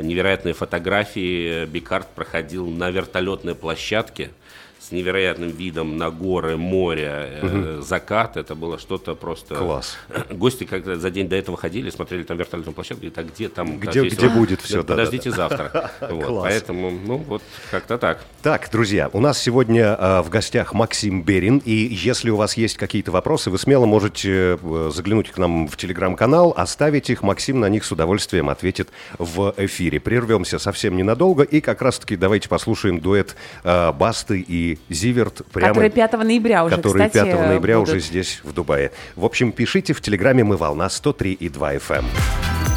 невероятные 0.00 0.54
фотографии. 0.54 1.66
Бикарт 1.66 2.08
проходил 2.08 2.66
на 2.68 2.90
вертолетной 2.90 3.54
площадке 3.54 4.30
с 4.80 4.92
невероятным 4.92 5.50
видом 5.50 5.96
на 5.96 6.10
горы, 6.10 6.56
море, 6.56 7.40
э, 7.42 7.82
закат. 7.84 8.36
Это 8.36 8.54
было 8.54 8.78
что-то 8.78 9.14
просто... 9.14 9.54
Класс. 9.56 9.96
Гости 10.30 10.64
когда 10.64 10.96
за 10.96 11.10
день 11.10 11.28
до 11.28 11.36
этого 11.36 11.56
ходили, 11.56 11.90
смотрели 11.90 12.22
там 12.22 12.36
вертолетную 12.36 12.74
площадку, 12.74 13.02
говорят, 13.02 13.18
а 13.18 13.22
где 13.24 13.48
там... 13.48 13.78
Где- 13.78 14.00
где 14.00 14.02
весело?» 14.02 14.28
будет 14.30 14.60
Говорят, 14.62 14.86
да-да-да. 14.86 14.94
Подождите 14.94 15.30
завтра. 15.30 15.90
Вот, 16.08 16.24
Класс. 16.24 16.44
Поэтому, 16.48 16.90
ну, 16.90 17.16
вот 17.16 17.42
как-то 17.70 17.98
так. 17.98 18.24
Так, 18.42 18.68
друзья, 18.70 19.10
у 19.12 19.20
нас 19.20 19.38
сегодня 19.38 19.96
э, 19.98 20.22
в 20.22 20.28
гостях 20.30 20.72
Максим 20.72 21.22
Берин, 21.22 21.60
и 21.64 21.72
если 21.72 22.30
у 22.30 22.36
вас 22.36 22.56
есть 22.56 22.76
какие-то 22.76 23.10
вопросы, 23.10 23.50
вы 23.50 23.58
смело 23.58 23.84
можете 23.86 24.58
э, 24.62 24.90
заглянуть 24.94 25.30
к 25.30 25.38
нам 25.38 25.66
в 25.68 25.76
телеграм-канал, 25.76 26.54
оставить 26.56 27.10
их, 27.10 27.22
Максим 27.22 27.60
на 27.60 27.68
них 27.68 27.84
с 27.84 27.92
удовольствием 27.92 28.48
ответит 28.48 28.88
в 29.18 29.54
эфире. 29.56 30.00
Прервемся 30.00 30.58
совсем 30.58 30.96
ненадолго, 30.96 31.42
и 31.42 31.60
как 31.60 31.82
раз-таки 31.82 32.16
давайте 32.16 32.48
послушаем 32.48 33.00
дуэт 33.00 33.36
э, 33.64 33.92
Басты 33.92 34.40
и 34.40 34.67
Зиверт. 34.88 35.42
Прямо, 35.52 35.74
Который 35.74 35.90
5 35.90 36.12
ноября 36.24 36.64
уже, 36.64 36.76
который 36.76 37.06
кстати, 37.08 37.24
5 37.24 37.40
ноября 37.48 37.78
будут. 37.78 37.88
уже 37.90 38.00
здесь, 38.00 38.40
в 38.42 38.52
Дубае. 38.52 38.90
В 39.16 39.24
общем, 39.24 39.52
пишите 39.52 39.92
в 39.92 40.00
телеграме 40.00 40.44
«Мы 40.44 40.56
волна» 40.56 40.86
103,2 40.88 41.80
FM. 41.80 42.04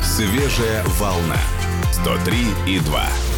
Свежая 0.04 0.84
волна. 1.00 1.38
103 1.92 2.36
и 2.68 2.80
2. 2.80 3.31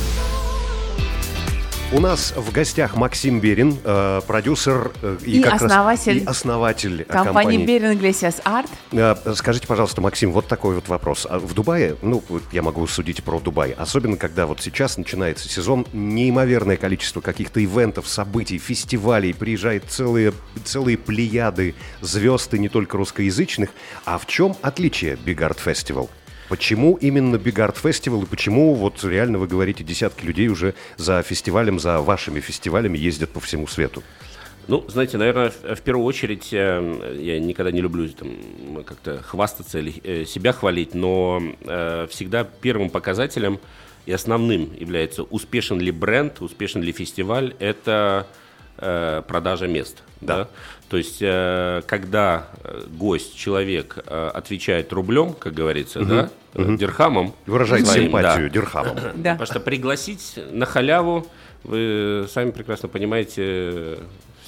У 1.96 2.00
нас 2.00 2.34
в 2.36 2.52
гостях 2.52 2.96
Максим 2.96 3.40
Берин, 3.40 3.78
э, 3.84 4.22
продюсер 4.26 4.92
э, 5.04 5.18
и, 5.24 5.40
И 5.40 5.44
как 5.44 5.54
раз- 5.54 5.62
основатель 5.62 6.18
и 6.18 6.26
основатель 6.26 7.02
э, 7.02 7.04
Компания 7.06 7.64
Берин 7.64 7.92
Iglesias 7.92 8.42
Art. 8.44 8.68
Э, 8.94 9.16
Скажите, 9.36 9.68
пожалуйста, 9.68 10.02
Максим, 10.02 10.32
вот 10.32 10.48
такой 10.48 10.74
вот 10.74 10.88
вопрос. 10.88 11.28
А 11.30 11.38
В 11.38 11.54
Дубае, 11.54 11.96
ну, 12.02 12.24
я 12.52 12.64
могу 12.64 12.88
судить 12.88 13.24
про 13.24 13.40
Дубай, 13.40 13.74
особенно 13.78 14.18
когда 14.18 14.48
вот 14.48 14.60
сейчас 14.60 14.98
начинается 14.98 15.48
сезон, 15.48 15.86
неимоверное 15.94 16.78
количество 16.78 17.22
каких-то 17.22 17.64
ивентов, 17.64 18.08
событий, 18.08 18.58
фестивалей, 18.58 19.32
приезжает 19.32 19.84
целые, 19.88 20.34
целые 20.66 20.98
плеяды 20.98 21.76
звезд 22.02 22.56
и 22.56 22.60
не 22.60 22.70
только 22.70 22.98
русскоязычных. 22.98 23.70
А 24.06 24.18
в 24.18 24.26
чем 24.26 24.56
отличие 24.64 25.14
Big 25.14 25.38
Art 25.38 25.60
Festival? 25.64 26.10
Почему 26.54 27.00
именно 27.02 27.38
Big 27.38 27.56
Art 27.56 27.78
Festival 27.82 28.22
и 28.22 28.26
почему 28.28 28.76
вот 28.76 29.04
реально 29.04 29.40
вы 29.40 29.48
говорите, 29.48 29.84
десятки 29.84 30.24
людей 30.24 30.50
уже 30.50 30.76
за 30.98 31.24
фестивалем, 31.24 31.80
за 31.80 32.00
вашими 32.00 32.42
фестивалями 32.42 32.96
ездят 32.96 33.32
по 33.32 33.40
всему 33.40 33.66
свету? 33.66 34.04
Ну, 34.68 34.86
знаете, 34.88 35.18
наверное, 35.18 35.50
в, 35.50 35.82
первую 35.82 36.06
очередь, 36.06 36.50
э, 36.54 37.18
я 37.20 37.40
никогда 37.40 37.72
не 37.72 37.82
люблю 37.82 38.08
там, 38.10 38.84
как-то 38.84 39.24
хвастаться 39.24 39.80
или 39.80 39.96
э, 40.04 40.26
себя 40.26 40.54
хвалить, 40.54 40.94
но 40.94 41.42
э, 41.62 42.06
всегда 42.12 42.44
первым 42.44 42.92
показателем 42.92 43.60
и 44.06 44.12
основным 44.12 44.76
является 44.80 45.24
успешен 45.24 45.80
ли 45.80 45.90
бренд, 45.90 46.40
успешен 46.40 46.84
ли 46.84 46.92
фестиваль, 46.92 47.56
это 47.58 48.28
продажа 48.78 49.68
мест. 49.68 50.04
Да. 50.22 50.48
То 50.94 50.98
есть, 50.98 51.18
э, 51.22 51.82
когда 51.88 52.50
э, 52.64 52.84
гость, 52.88 53.36
человек 53.36 53.98
э, 54.06 54.32
отвечает 54.32 54.94
рублем, 54.94 55.34
как 55.34 55.54
говорится, 55.54 56.06
да, 56.06 56.30
э, 56.54 56.76
дирхамом, 56.78 57.34
Выражает 57.48 57.88
своим, 57.88 58.04
симпатию 58.06 58.48
да, 58.48 58.54
дирхамом. 58.54 58.98
Да. 59.16 59.32
Потому 59.32 59.46
что 59.48 59.60
пригласить 59.60 60.40
на 60.52 60.68
халяву, 60.68 61.26
вы 61.64 62.28
сами 62.30 62.52
прекрасно 62.52 62.90
понимаете, 62.90 63.98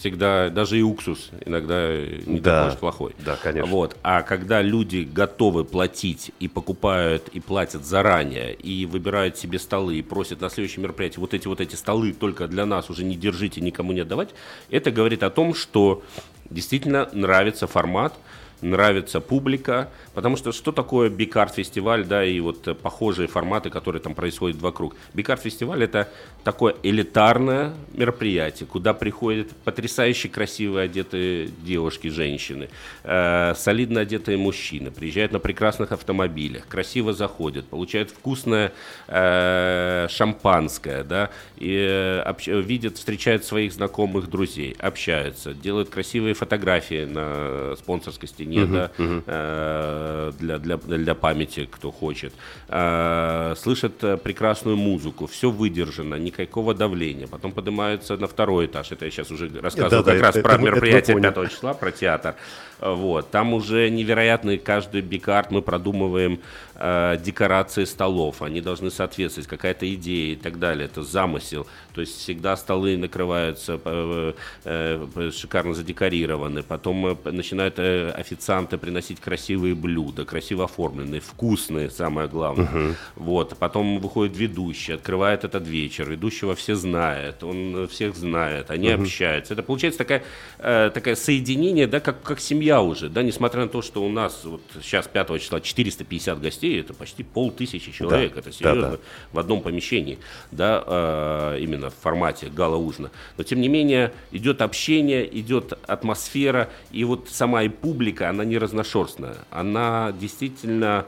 всегда, 0.05 0.49
даже 0.49 0.77
и 0.77 0.83
уксус 0.83 1.31
иногда 1.45 1.97
не 2.27 2.39
Да, 2.39 2.61
такой 2.61 2.73
уж 2.73 2.79
плохой. 2.79 3.15
да, 3.25 3.37
конечно. 3.41 3.67
Вот. 3.71 3.97
А 4.03 4.21
когда 4.21 4.61
люди 4.61 5.07
готовы 5.11 5.65
платить 5.65 6.31
и 6.39 6.47
покупают, 6.47 7.27
и 7.29 7.39
платят 7.39 7.85
заранее, 7.85 8.53
и 8.53 8.85
выбирают 8.85 9.35
себе 9.35 9.57
столы, 9.57 9.95
и 9.95 10.03
просят 10.03 10.41
на 10.41 10.49
следующее 10.51 10.83
мероприятие 10.83 11.21
вот 11.21 11.33
эти 11.33 11.47
вот 11.47 11.59
эти 11.59 11.73
столы 11.73 12.13
только 12.13 12.47
для 12.47 12.67
нас 12.67 12.91
уже 12.91 13.03
не 13.03 13.15
держите, 13.15 13.61
никому 13.61 13.93
не 13.93 14.01
отдавать, 14.01 14.29
это 14.69 14.91
говорит 14.91 15.23
о 15.23 15.31
том, 15.31 15.55
что 15.55 16.03
действительно 16.51 17.09
нравится 17.11 17.65
формат, 17.65 18.13
нравится 18.61 19.19
публика, 19.19 19.89
потому 20.13 20.37
что 20.37 20.51
что 20.51 20.71
такое 20.71 21.09
Бикарт 21.09 21.55
фестиваль, 21.55 22.05
да, 22.05 22.23
и 22.23 22.39
вот 22.39 22.67
э, 22.67 22.73
похожие 22.73 23.27
форматы, 23.27 23.69
которые 23.69 24.01
там 24.01 24.15
происходят 24.15 24.61
вокруг. 24.61 24.95
Бикарт 25.13 25.41
фестиваль 25.41 25.83
это 25.83 26.09
такое 26.43 26.75
элитарное 26.83 27.73
мероприятие, 27.93 28.67
куда 28.67 28.93
приходят 28.93 29.49
потрясающе 29.63 30.29
красивые 30.29 30.85
одетые 30.85 31.47
девушки, 31.47 32.07
женщины, 32.07 32.69
э, 33.03 33.53
солидно 33.55 34.01
одетые 34.01 34.37
мужчины, 34.37 34.91
приезжают 34.91 35.31
на 35.31 35.39
прекрасных 35.39 35.91
автомобилях, 35.91 36.67
красиво 36.67 37.13
заходят, 37.13 37.65
получают 37.67 38.11
вкусное 38.11 38.71
э, 39.07 40.07
шампанское, 40.09 41.03
да, 41.03 41.29
и 41.57 41.75
э, 41.75 42.21
общ- 42.25 42.47
видят, 42.47 42.97
встречают 42.97 43.43
своих 43.43 43.73
знакомых, 43.73 44.29
друзей, 44.29 44.75
общаются, 44.79 45.53
делают 45.53 45.89
красивые 45.89 46.33
фотографии 46.33 47.05
на 47.05 47.75
спонсорской 47.75 48.29
стене, 48.29 48.44
да, 48.65 48.91
э, 48.97 50.31
для, 50.39 50.57
для, 50.59 50.77
для 50.77 51.15
памяти, 51.15 51.67
кто 51.71 51.91
хочет, 51.91 52.33
Э, 52.67 53.53
слышат 53.57 54.03
э, 54.03 54.17
прекрасную 54.17 54.75
музыку, 54.77 55.27
все 55.27 55.49
выдержано, 55.51 56.15
никакого 56.15 56.73
давления, 56.73 57.27
потом 57.27 57.51
поднимаются 57.51 58.17
на 58.17 58.27
второй 58.27 58.65
этаж, 58.65 58.91
это 58.91 59.05
я 59.05 59.11
сейчас 59.11 59.31
уже 59.31 59.49
рассказывал 59.61 60.03
Да-да, 60.03 60.13
как 60.13 60.21
раз 60.21 60.35
это- 60.35 60.43
про 60.43 60.53
это 60.55 60.63
мероприятие 60.63 61.15
поняли. 61.15 61.31
5 61.33 61.51
числа, 61.51 61.73
про 61.73 61.91
театр, 61.91 62.35
вот, 62.81 63.29
там 63.31 63.53
уже 63.53 63.89
невероятный 63.89 64.57
каждый 64.57 65.01
бикарт, 65.01 65.51
мы 65.51 65.61
продумываем 65.61 66.39
э, 66.75 67.17
декорации 67.23 67.85
столов, 67.85 68.41
они 68.41 68.61
должны 68.61 68.91
соответствовать, 68.91 69.47
какая-то 69.47 69.93
идея 69.95 70.33
и 70.33 70.35
так 70.35 70.59
далее, 70.59 70.85
это 70.85 71.03
замысел, 71.03 71.67
то 71.93 72.01
есть 72.01 72.17
всегда 72.17 72.57
столы 72.57 72.97
накрываются 72.97 73.79
э, 73.83 74.33
э, 74.65 75.31
шикарно 75.33 75.73
задекорированы, 75.73 76.63
потом 76.63 77.17
начинают 77.23 77.79
э, 77.79 78.11
официанты 78.11 78.77
приносить 78.77 79.19
красивые 79.19 79.75
блюда, 79.75 80.25
красиво 80.25 80.65
оформленные, 80.65 81.21
вкусные, 81.21 81.89
самое 81.89 82.27
главное. 82.27 82.95
Вот, 83.15 83.57
потом 83.57 83.99
выходит 83.99 84.37
ведущий, 84.37 84.93
открывает 84.93 85.43
этот 85.43 85.67
вечер, 85.67 86.09
ведущего 86.09 86.55
все 86.55 86.75
знают, 86.75 87.43
он 87.43 87.87
всех 87.87 88.15
знает, 88.15 88.71
они 88.71 88.89
общаются. 88.89 89.53
Это 89.53 89.63
получается 89.63 89.99
такая, 89.99 90.23
э, 90.59 90.91
такое 90.93 91.15
соединение, 91.15 91.87
да, 91.87 91.99
как, 91.99 92.21
как 92.21 92.39
семья 92.39 92.81
уже, 92.81 93.09
да, 93.09 93.23
несмотря 93.23 93.61
на 93.61 93.69
то, 93.69 93.81
что 93.81 94.03
у 94.03 94.09
нас 94.09 94.41
вот 94.43 94.61
сейчас 94.81 95.07
5 95.07 95.41
числа 95.41 95.61
450 95.61 96.41
гостей, 96.41 96.64
это 96.73 96.93
почти 96.93 97.23
полтысячи 97.23 97.91
человек, 97.91 98.33
Да, 98.33 98.39
это 98.39 98.49
да, 98.49 98.55
серьезно, 98.55 98.91
да. 98.91 98.97
в 99.31 99.39
одном 99.39 99.61
помещении, 99.61 100.17
да, 100.51 100.83
э, 100.85 101.59
именно 101.61 101.89
в 101.89 101.95
формате 101.95 102.49
гала-ужина. 102.49 103.11
Но 103.37 103.43
тем 103.43 103.61
не 103.61 103.67
менее 103.67 104.11
идет 104.31 104.61
общение, 104.61 105.27
идет 105.39 105.73
атмосфера, 105.87 106.69
и 106.91 107.03
вот 107.03 107.29
сама 107.29 107.63
и 107.63 107.69
публика, 107.69 108.29
она 108.29 108.45
не 108.45 108.57
разношерстная, 108.57 109.37
она 109.51 110.13
действительно 110.19 111.05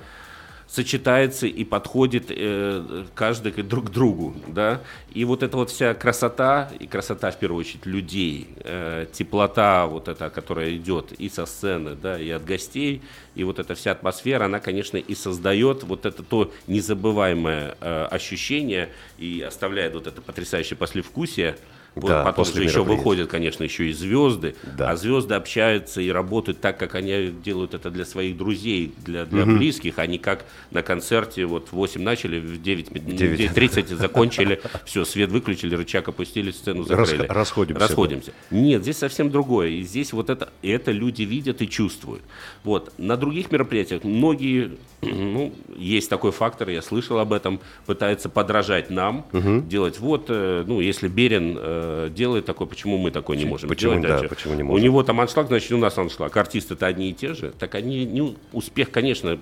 сочетается 0.67 1.47
и 1.47 1.63
подходит 1.63 2.25
э, 2.29 3.05
каждый 3.15 3.51
друг 3.63 3.87
к 3.87 3.89
другу, 3.89 4.35
да, 4.47 4.81
и 5.13 5.23
вот 5.23 5.41
эта 5.41 5.55
вот 5.57 5.69
вся 5.69 5.93
красота, 5.93 6.69
и 6.77 6.87
красота 6.87 7.31
в 7.31 7.39
первую 7.39 7.61
очередь 7.61 7.85
людей, 7.85 8.49
э, 8.63 9.07
теплота 9.11 9.87
вот 9.87 10.09
эта, 10.09 10.29
которая 10.29 10.75
идет 10.75 11.13
и 11.13 11.29
со 11.29 11.45
сцены, 11.45 11.95
да, 11.95 12.19
и 12.19 12.29
от 12.29 12.43
гостей, 12.43 13.01
и 13.35 13.43
вот 13.43 13.59
эта 13.59 13.75
вся 13.75 13.91
атмосфера, 13.91 14.45
она, 14.45 14.59
конечно, 14.59 14.97
и 14.97 15.15
создает 15.15 15.83
вот 15.83 16.05
это 16.05 16.21
то 16.21 16.51
незабываемое 16.67 17.77
э, 17.79 18.07
ощущение 18.11 18.89
и 19.17 19.41
оставляет 19.41 19.93
вот 19.93 20.07
это 20.07 20.21
потрясающее 20.21 20.77
послевкусие, 20.77 21.57
Вот 21.97 22.09
Да, 22.09 22.23
потом 22.23 22.45
после 22.45 22.61
же 22.63 22.69
еще 22.69 22.83
выходят, 22.83 23.29
конечно, 23.29 23.63
еще 23.63 23.89
и 23.89 23.93
звезды, 23.93 24.55
Да. 24.77 24.91
а 24.91 24.95
звезды 24.95 25.33
общаются 25.35 25.99
и 26.01 26.09
работают 26.09 26.61
так, 26.61 26.77
как 26.77 26.95
они 26.95 27.33
делают 27.43 27.73
это 27.73 27.89
для 27.89 28.05
своих 28.05 28.37
друзей, 28.37 28.93
для, 29.05 29.25
для 29.25 29.45
близких, 29.45 29.97
а 29.99 30.05
не 30.05 30.17
как 30.19 30.45
на 30.71 30.81
концерте, 30.83 31.45
вот 31.45 31.69
в 31.69 31.73
8 31.73 32.01
начали, 32.01 32.39
в 32.39 32.61
9, 32.61 33.15
Девять. 33.15 33.39
9.30 33.51 33.95
закончили, 33.95 34.61
все, 34.85 35.05
свет 35.05 35.31
выключили, 35.31 35.75
рычаг 35.75 36.07
опустили, 36.07 36.51
сцену 36.51 36.83
закрыли. 36.83 37.23
Расх- 37.25 37.33
расходимся, 37.33 37.81
Расходимся. 37.81 38.31
Нет, 38.51 38.81
здесь 38.83 38.97
совсем 38.97 39.29
другое. 39.31 39.69
И 39.69 39.81
здесь 39.81 40.13
вот 40.13 40.29
это, 40.29 40.49
это 40.61 40.91
люди 40.91 41.23
видят 41.23 41.61
и 41.61 41.67
чувствуют. 41.69 42.21
Вот. 42.63 42.93
На 42.97 43.17
других 43.17 43.51
мероприятиях 43.51 44.03
многие, 44.03 44.77
ну, 45.01 45.53
есть 45.75 46.09
такой 46.09 46.31
фактор, 46.31 46.69
я 46.69 46.81
слышал 46.81 47.17
об 47.19 47.33
этом, 47.33 47.59
пытаются 47.85 48.29
подражать 48.29 48.89
нам, 48.89 49.25
делать 49.67 49.99
вот, 49.99 50.25
э, 50.29 50.63
ну, 50.67 50.79
если 50.81 51.07
Берин 51.07 51.57
э, 51.87 52.09
делает 52.09 52.45
такое, 52.45 52.67
почему 52.67 52.97
мы 52.97 53.11
такое 53.11 53.37
не 53.37 53.45
можем 53.45 53.69
почему, 53.69 53.93
делать 53.93 54.07
да, 54.07 54.17
дальше? 54.19 54.29
почему 54.35 54.53
не 54.53 54.63
У 54.63 54.67
можем? 54.67 54.83
него 54.83 55.03
там 55.03 55.19
аншлаг, 55.21 55.47
значит, 55.47 55.71
у 55.71 55.77
нас 55.77 55.97
аншлаг. 55.97 56.35
Артисты-то 56.35 56.85
одни 56.85 57.09
и 57.09 57.13
те 57.13 57.33
же. 57.33 57.51
Так 57.57 57.75
они, 57.75 58.05
ну, 58.05 58.35
успех, 58.53 58.91
конечно, 58.91 59.39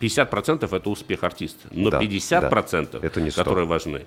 50% 0.00 0.76
это 0.76 0.90
успех 0.90 1.24
артиста, 1.24 1.68
но 1.70 1.90
Да, 1.90 2.00
50% 2.00 2.88
да. 3.00 3.06
Это 3.06 3.20
не 3.20 3.30
100. 3.30 3.40
которые 3.40 3.66
важны, 3.66 4.02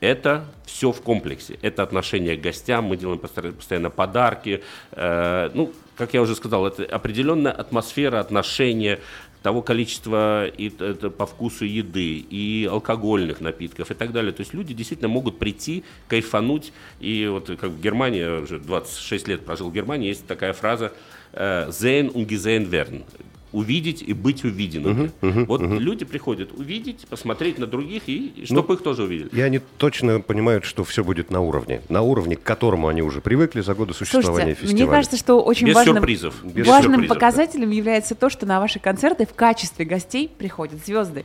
это 0.00 0.44
все 0.66 0.92
в 0.92 1.00
комплексе. 1.02 1.58
Это 1.62 1.82
отношение 1.82 2.36
к 2.36 2.40
гостям, 2.40 2.84
мы 2.84 2.96
делаем 2.96 3.18
постоянно 3.18 3.90
подарки. 3.90 4.62
э, 4.92 5.50
ну, 5.54 5.72
как 5.96 6.12
я 6.14 6.22
уже 6.22 6.34
сказал, 6.34 6.66
это 6.66 6.84
определенная 6.84 7.52
атмосфера 7.52 8.18
отношения 8.20 8.98
того 9.44 9.60
количества 9.60 10.46
и, 10.46 10.68
это 10.68 11.10
по 11.10 11.26
вкусу 11.26 11.66
еды, 11.66 12.16
и 12.16 12.66
алкогольных 12.68 13.42
напитков 13.42 13.90
и 13.90 13.94
так 13.94 14.10
далее. 14.10 14.32
То 14.32 14.40
есть 14.40 14.54
люди 14.54 14.72
действительно 14.72 15.10
могут 15.10 15.38
прийти, 15.38 15.84
кайфануть. 16.08 16.72
И 16.98 17.28
вот 17.30 17.48
как 17.60 17.70
в 17.70 17.78
Германии, 17.78 18.24
уже 18.24 18.58
26 18.58 19.28
лет 19.28 19.44
прожил 19.44 19.68
в 19.68 19.74
Германии, 19.74 20.08
есть 20.08 20.26
такая 20.26 20.54
фраза 20.54 20.94
э, 21.34 21.68
«sehen 21.68 22.10
und 22.14 22.26
gesehen 22.26 22.70
werden» 22.70 23.04
увидеть 23.54 24.02
и 24.02 24.12
быть 24.12 24.44
увиденными. 24.44 25.10
вот 25.46 25.60
люди 25.60 26.04
приходят 26.04 26.50
увидеть, 26.52 27.06
посмотреть 27.08 27.58
на 27.58 27.66
других 27.66 28.02
и, 28.08 28.44
чтобы 28.44 28.74
их 28.74 28.82
тоже 28.82 29.04
увидели. 29.04 29.28
И 29.32 29.40
они 29.40 29.60
точно 29.78 30.20
понимают, 30.20 30.64
что 30.64 30.82
все 30.84 31.04
будет 31.04 31.30
на 31.30 31.40
уровне. 31.40 31.80
На 31.88 32.02
уровне, 32.02 32.36
к 32.36 32.42
которому 32.42 32.88
они 32.88 33.02
уже 33.02 33.20
привыкли 33.20 33.60
за 33.60 33.74
годы 33.74 33.94
существования 33.94 34.54
Слушайте, 34.54 34.60
фестиваля. 34.62 34.84
мне 34.84 34.90
кажется, 34.90 35.16
что 35.16 35.40
очень 35.40 35.68
Без 35.68 35.74
важным, 35.76 35.96
сюрпризов. 35.96 36.44
Без 36.44 36.66
важным 36.66 36.92
сюрпризов, 36.94 37.08
да. 37.08 37.14
показателем 37.14 37.70
является 37.70 38.14
то, 38.14 38.28
что 38.28 38.44
на 38.44 38.58
ваши 38.60 38.80
концерты 38.80 39.24
в 39.24 39.34
качестве 39.34 39.84
гостей 39.84 40.28
приходят 40.28 40.84
звезды. 40.84 41.24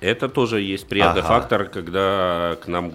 Это 0.00 0.28
тоже 0.28 0.60
есть 0.60 0.86
приятный 0.86 1.22
Ага. 1.22 1.28
фактор, 1.28 1.64
когда 1.64 2.58
к 2.62 2.68
нам 2.68 2.92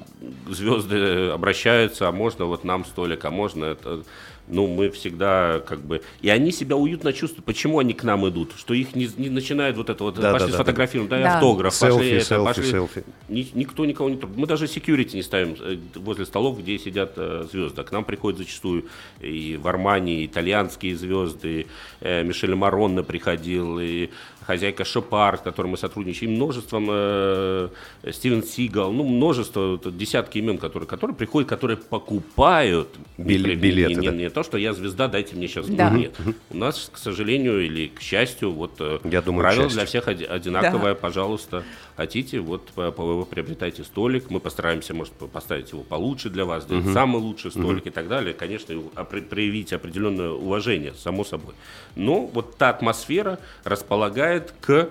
звезды 0.47 1.29
обращаются, 1.29 2.07
а 2.07 2.11
можно 2.11 2.45
вот 2.45 2.63
нам 2.63 2.85
столик, 2.85 3.25
а 3.25 3.31
можно 3.31 3.65
это. 3.65 4.03
Ну, 4.49 4.67
мы 4.67 4.89
всегда 4.89 5.61
как 5.65 5.79
бы... 5.81 6.01
И 6.21 6.29
они 6.29 6.51
себя 6.51 6.75
уютно 6.75 7.13
чувствуют. 7.13 7.45
Почему 7.45 7.79
они 7.79 7.93
к 7.93 8.03
нам 8.03 8.27
идут? 8.27 8.53
Что 8.57 8.73
их 8.73 8.95
не, 8.95 9.09
не 9.17 9.29
начинают 9.29 9.77
вот 9.77 9.89
это 9.89 10.03
вот... 10.03 10.15
Да, 10.15 10.33
пошли 10.33 10.47
да, 10.47 10.51
да, 10.51 10.57
сфотографируем, 10.57 11.09
дай 11.09 11.23
Да. 11.23 11.35
автограф, 11.35 11.73
Селфи, 11.73 11.93
пошли 11.97 12.09
это, 12.11 12.25
селфи, 12.25 12.45
пошли... 12.45 12.71
селфи. 12.71 13.03
Ни- 13.29 13.51
никто 13.53 13.85
никого 13.85 14.09
не 14.09 14.17
трогает. 14.17 14.39
Мы 14.39 14.47
даже 14.47 14.65
security 14.65 15.15
не 15.15 15.21
ставим 15.21 15.55
э, 15.59 15.77
возле 15.95 16.25
столов, 16.25 16.59
где 16.59 16.77
сидят 16.79 17.13
э, 17.17 17.45
звезды. 17.51 17.83
К 17.83 17.91
нам 17.91 18.03
приходят 18.03 18.39
зачастую 18.39 18.85
и 19.21 19.57
в 19.61 19.67
Армании 19.67 20.25
итальянские 20.25 20.95
звезды, 20.95 21.67
э, 22.01 22.23
Мишель 22.23 22.55
Маронна 22.55 23.03
приходил, 23.03 23.79
и 23.79 24.09
хозяйка 24.49 24.83
Шопар, 24.83 25.37
с 25.37 25.41
которой 25.41 25.67
мы 25.67 25.77
сотрудничаем, 25.77 26.31
и 26.33 26.35
множеством 26.35 26.87
э, 26.89 27.69
Стивен 28.11 28.41
Сигал, 28.43 28.91
ну, 28.91 29.03
множество, 29.03 29.79
десятки 29.85 30.39
имен, 30.39 30.57
которые, 30.57 30.87
которые 30.87 31.15
приходят, 31.15 31.47
которые 31.47 31.77
покупают 31.77 32.87
Били- 33.19 33.49
не, 33.49 33.55
билеты, 33.55 33.93
не, 33.93 33.99
не, 34.01 34.07
да. 34.09 34.15
не 34.15 34.29
то, 34.31 34.41
что 34.43 34.57
я 34.57 34.73
звезда, 34.73 35.07
дайте 35.07 35.35
мне 35.35 35.47
сейчас. 35.47 35.67
Да. 35.67 35.91
Нет. 35.91 36.15
У 36.49 36.57
нас, 36.57 36.89
к 36.91 36.97
сожалению, 36.97 37.63
или 37.63 37.89
к 37.89 38.01
счастью, 38.01 38.51
вот 38.51 38.71
э, 38.79 38.97
Я 39.03 39.21
думаю, 39.21 39.41
правило 39.43 39.69
для 39.69 39.85
всех 39.85 40.07
оди- 40.07 40.23
одинаковое, 40.25 40.95
пожалуйста. 40.95 41.63
Хотите, 41.95 42.39
вот 42.39 42.69
вы 42.75 43.25
приобретайте 43.25 43.83
столик, 43.83 44.31
мы 44.31 44.39
постараемся, 44.39 44.93
может, 44.95 45.13
по- 45.13 45.27
поставить 45.27 45.71
его 45.73 45.83
получше 45.83 46.29
для 46.31 46.45
вас, 46.45 46.63
сделать 46.63 46.87
самый 46.93 47.21
лучший 47.21 47.51
столик 47.51 47.85
и 47.87 47.89
так 47.91 48.07
далее. 48.07 48.33
Конечно, 48.33 48.73
опре- 48.95 49.21
проявить 49.21 49.73
определенное 49.73 50.29
уважение, 50.31 50.93
само 50.97 51.23
собой. 51.23 51.53
Но 51.95 52.25
вот 52.25 52.57
та 52.57 52.69
атмосфера 52.69 53.37
располагает 53.65 54.38
к 54.61 54.89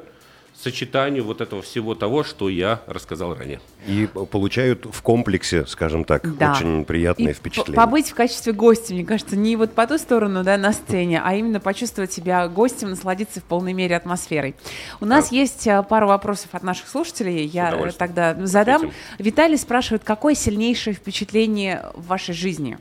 сочетанию 0.60 1.22
вот 1.24 1.40
этого 1.40 1.62
всего 1.62 1.94
того, 1.94 2.24
что 2.24 2.48
я 2.48 2.80
рассказал 2.88 3.34
ранее. 3.34 3.60
И 3.86 4.08
получают 4.32 4.86
в 4.90 5.02
комплексе, 5.02 5.64
скажем 5.66 6.04
так, 6.04 6.36
Да. 6.36 6.52
очень 6.52 6.84
приятные 6.84 7.30
И 7.30 7.32
впечатления. 7.32 7.76
побыть 7.76 8.10
в 8.10 8.14
качестве 8.14 8.52
гостя, 8.52 8.92
мне 8.92 9.04
кажется, 9.04 9.36
не 9.36 9.54
вот 9.54 9.72
по 9.72 9.86
ту 9.86 9.98
сторону, 9.98 10.42
да, 10.42 10.56
на 10.56 10.72
сцене, 10.72 11.22
а 11.24 11.34
именно 11.36 11.60
почувствовать 11.60 12.12
себя 12.12 12.48
гостем, 12.48 12.90
насладиться 12.90 13.40
в 13.40 13.44
полной 13.44 13.72
мере 13.72 13.96
атмосферой. 13.96 14.56
У 15.00 15.04
нас 15.06 15.30
есть 15.30 15.64
э, 15.68 15.80
пару 15.88 16.08
вопросов 16.08 16.48
от 16.52 16.64
наших 16.64 16.88
слушателей, 16.88 17.46
я 17.46 17.72
э, 17.72 17.92
тогда 17.92 18.34
задам. 18.44 18.76
Ответим. 18.76 18.96
Виталий 19.18 19.58
спрашивает, 19.58 20.02
какое 20.04 20.34
сильнейшее 20.34 20.94
впечатление 20.94 21.86
в 21.94 22.08
вашей 22.08 22.34
жизни? 22.34 22.78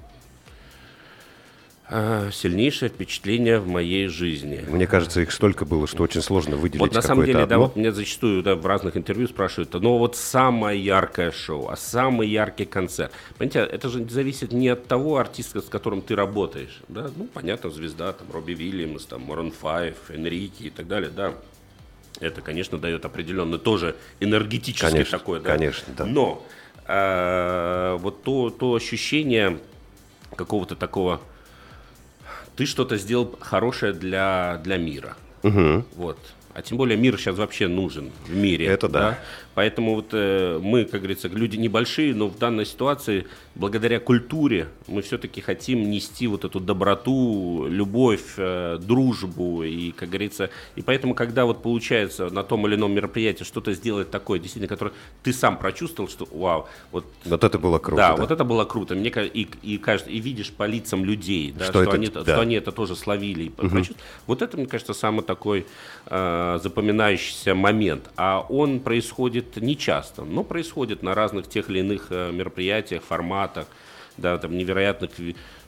А, 1.89 2.30
сильнейшее 2.32 2.89
впечатление 2.89 3.60
в 3.60 3.67
моей 3.67 4.08
жизни. 4.08 4.62
Мне 4.67 4.86
кажется, 4.88 5.21
их 5.21 5.32
столько 5.32 5.63
было, 5.63 5.88
что 5.88 6.04
очень 6.04 6.21
сложно 6.21 6.58
выделить 6.58 6.82
Вот 6.82 6.93
на 6.93 7.02
самом 7.02 7.23
деле, 7.26 7.38
да, 7.38 7.43
одно. 7.43 7.60
вот 7.62 7.78
меня 7.78 7.93
зачастую 7.93 8.43
да, 8.43 8.56
в 8.56 8.65
разных 8.65 8.97
интервью 8.97 9.30
спрашивают, 9.30 9.71
но 9.73 9.97
вот 9.97 10.17
самое 10.17 10.84
яркое 10.84 11.32
шоу, 11.32 11.69
а 11.69 11.78
самый 11.78 12.28
яркий 12.28 12.65
концерт. 12.65 13.13
Понимаете, 13.38 13.73
это 13.73 13.88
же 13.88 14.06
зависит 14.10 14.52
не 14.52 14.67
от 14.67 14.86
того 14.88 15.15
артиста, 15.15 15.62
с 15.62 15.69
которым 15.69 16.02
ты 16.02 16.13
работаешь. 16.17 16.82
Да? 16.89 17.10
Ну, 17.15 17.30
понятно, 17.34 17.69
звезда, 17.69 18.12
там, 18.12 18.28
Робби 18.34 18.52
Вильямс, 18.52 19.06
там, 19.06 19.21
Морон 19.21 19.52
Файв, 19.52 19.95
Энрики 20.10 20.63
и 20.63 20.69
так 20.69 20.89
далее, 20.89 21.10
да. 21.10 21.36
Это, 22.19 22.41
конечно, 22.41 22.78
дает 22.78 23.06
определенный 23.06 23.60
тоже 23.60 23.95
энергетический 24.19 24.89
Конечно, 24.89 25.19
такой, 25.19 25.39
да. 25.39 25.52
конечно, 25.52 25.93
да. 25.95 26.06
Но 26.06 26.43
э, 26.86 27.97
вот 27.97 28.23
то, 28.23 28.50
то 28.50 28.73
ощущение 28.73 29.60
какого-то 30.36 30.76
такого 30.76 31.21
ты 32.58 32.65
что-то 32.65 32.98
сделал 32.98 33.38
хорошее 33.39 33.93
для, 33.93 34.60
для 34.63 34.78
мира. 34.78 35.15
Вот. 35.96 36.17
А 36.54 36.62
тем 36.63 36.78
более 36.78 36.98
мир 36.98 37.17
сейчас 37.17 37.38
вообще 37.38 37.67
нужен 37.67 38.12
в 38.28 38.36
мире. 38.36 38.65
Это 38.65 38.89
да. 38.89 39.20
Поэтому 39.58 39.96
вот 39.96 40.10
э, 40.12 40.60
мы, 40.62 40.86
как 40.86 41.00
говорится, 41.02 41.30
люди 41.30 41.58
небольшие, 41.58 42.13
но 42.13 42.28
в 42.28 42.38
данной 42.38 42.63
ситуации, 42.63 43.26
благодаря 43.56 44.00
культуре, 44.00 44.67
мы 44.86 45.02
все-таки 45.02 45.41
хотим 45.41 45.89
нести 45.89 46.28
вот 46.28 46.46
эту 46.46 46.60
доброту, 46.60 47.65
любовь, 47.67 48.36
э, 48.38 48.78
дружбу. 48.80 49.63
И, 49.63 49.93
как 49.93 50.10
говорится, 50.10 50.52
и 50.76 50.84
поэтому, 50.84 51.15
когда 51.15 51.46
вот 51.48 51.63
получается 51.63 52.30
на 52.30 52.43
том 52.43 52.67
или 52.67 52.76
ином 52.76 52.91
мероприятии 52.93 53.46
что-то 53.46 53.74
сделать 53.74 54.12
такое, 54.12 54.38
действительно, 54.38 54.67
которое 54.67 54.93
ты 55.24 55.34
сам 55.34 55.58
прочувствовал, 55.58 56.08
что 56.08 56.28
вау, 56.32 56.67
вот 56.91 57.06
Вот 57.26 57.43
это 57.43 57.58
было 57.58 57.80
круто. 57.80 57.98
да, 58.00 58.10
да. 58.15 58.22
вот 58.22 58.30
это 58.30 58.43
было 58.43 58.63
круто. 58.63 58.93
Мне 58.93 59.10
и, 59.10 59.48
и 59.63 59.80
кажется, 59.80 60.12
и 60.12 60.20
видишь 60.20 60.52
по 60.52 60.67
лицам 60.67 61.04
людей, 61.04 61.52
да, 61.58 61.63
Что 61.63 61.74
что, 61.74 61.82
это- 61.82 61.91
они, 61.93 62.08
да. 62.10 62.22
что 62.22 62.41
они 62.41 62.54
это 62.54 62.72
тоже 62.72 62.96
словили. 62.96 63.46
и 63.46 63.50
прочувствовали. 63.50 64.04
Вот 64.28 64.43
это, 64.43 64.56
мне 64.56 64.67
кажется, 64.67 64.93
самый 64.93 65.24
такой 65.24 65.65
э, 66.06 66.60
запоминающийся 66.62 67.56
момент. 67.56 68.12
А 68.17 68.46
он 68.48 68.82
происходит 68.82 69.46
нечасто, 69.55 70.25
но 70.25 70.43
происходит 70.43 71.03
на 71.03 71.15
разных 71.15 71.47
тех 71.47 71.69
или 71.69 71.79
иных 71.79 72.07
э, 72.10 72.31
мероприятиях, 72.31 73.03
форматах, 73.03 73.67
да, 74.17 74.38
там 74.38 74.57
невероятных 74.57 75.12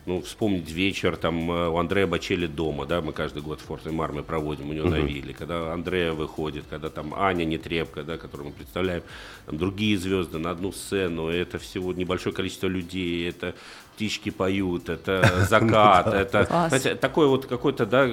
ну, 0.05 0.21
вспомнить 0.21 0.71
вечер 0.71 1.17
там 1.17 1.51
э, 1.51 1.69
у 1.69 1.77
Андрея 1.77 2.07
Бачели 2.07 2.47
дома, 2.47 2.85
да, 2.85 3.01
мы 3.01 3.13
каждый 3.13 3.43
год 3.43 3.61
в 3.61 3.65
Форте 3.65 3.91
Марме 3.91 4.23
проводим 4.23 4.69
у 4.69 4.73
него 4.73 4.89
на 4.89 4.95
вилле, 4.95 5.33
когда 5.33 5.71
Андрея 5.71 6.13
выходит, 6.13 6.65
когда 6.69 6.89
там 6.89 7.13
Аня 7.15 7.45
Нетребко, 7.45 8.03
да, 8.03 8.17
которую 8.17 8.49
мы 8.49 8.53
представляем, 8.53 9.03
там 9.45 9.57
другие 9.57 9.97
звезды 9.97 10.39
на 10.39 10.51
одну 10.51 10.71
сцену, 10.71 11.27
это 11.27 11.59
всего 11.59 11.93
небольшое 11.93 12.35
количество 12.35 12.67
людей, 12.67 13.29
это 13.29 13.53
птички 13.95 14.31
поют, 14.31 14.89
это 14.89 15.45
закат, 15.47 16.07
это, 16.13 16.95
такое 16.95 17.27
вот 17.27 17.45
какой-то, 17.45 17.85
да, 17.85 18.09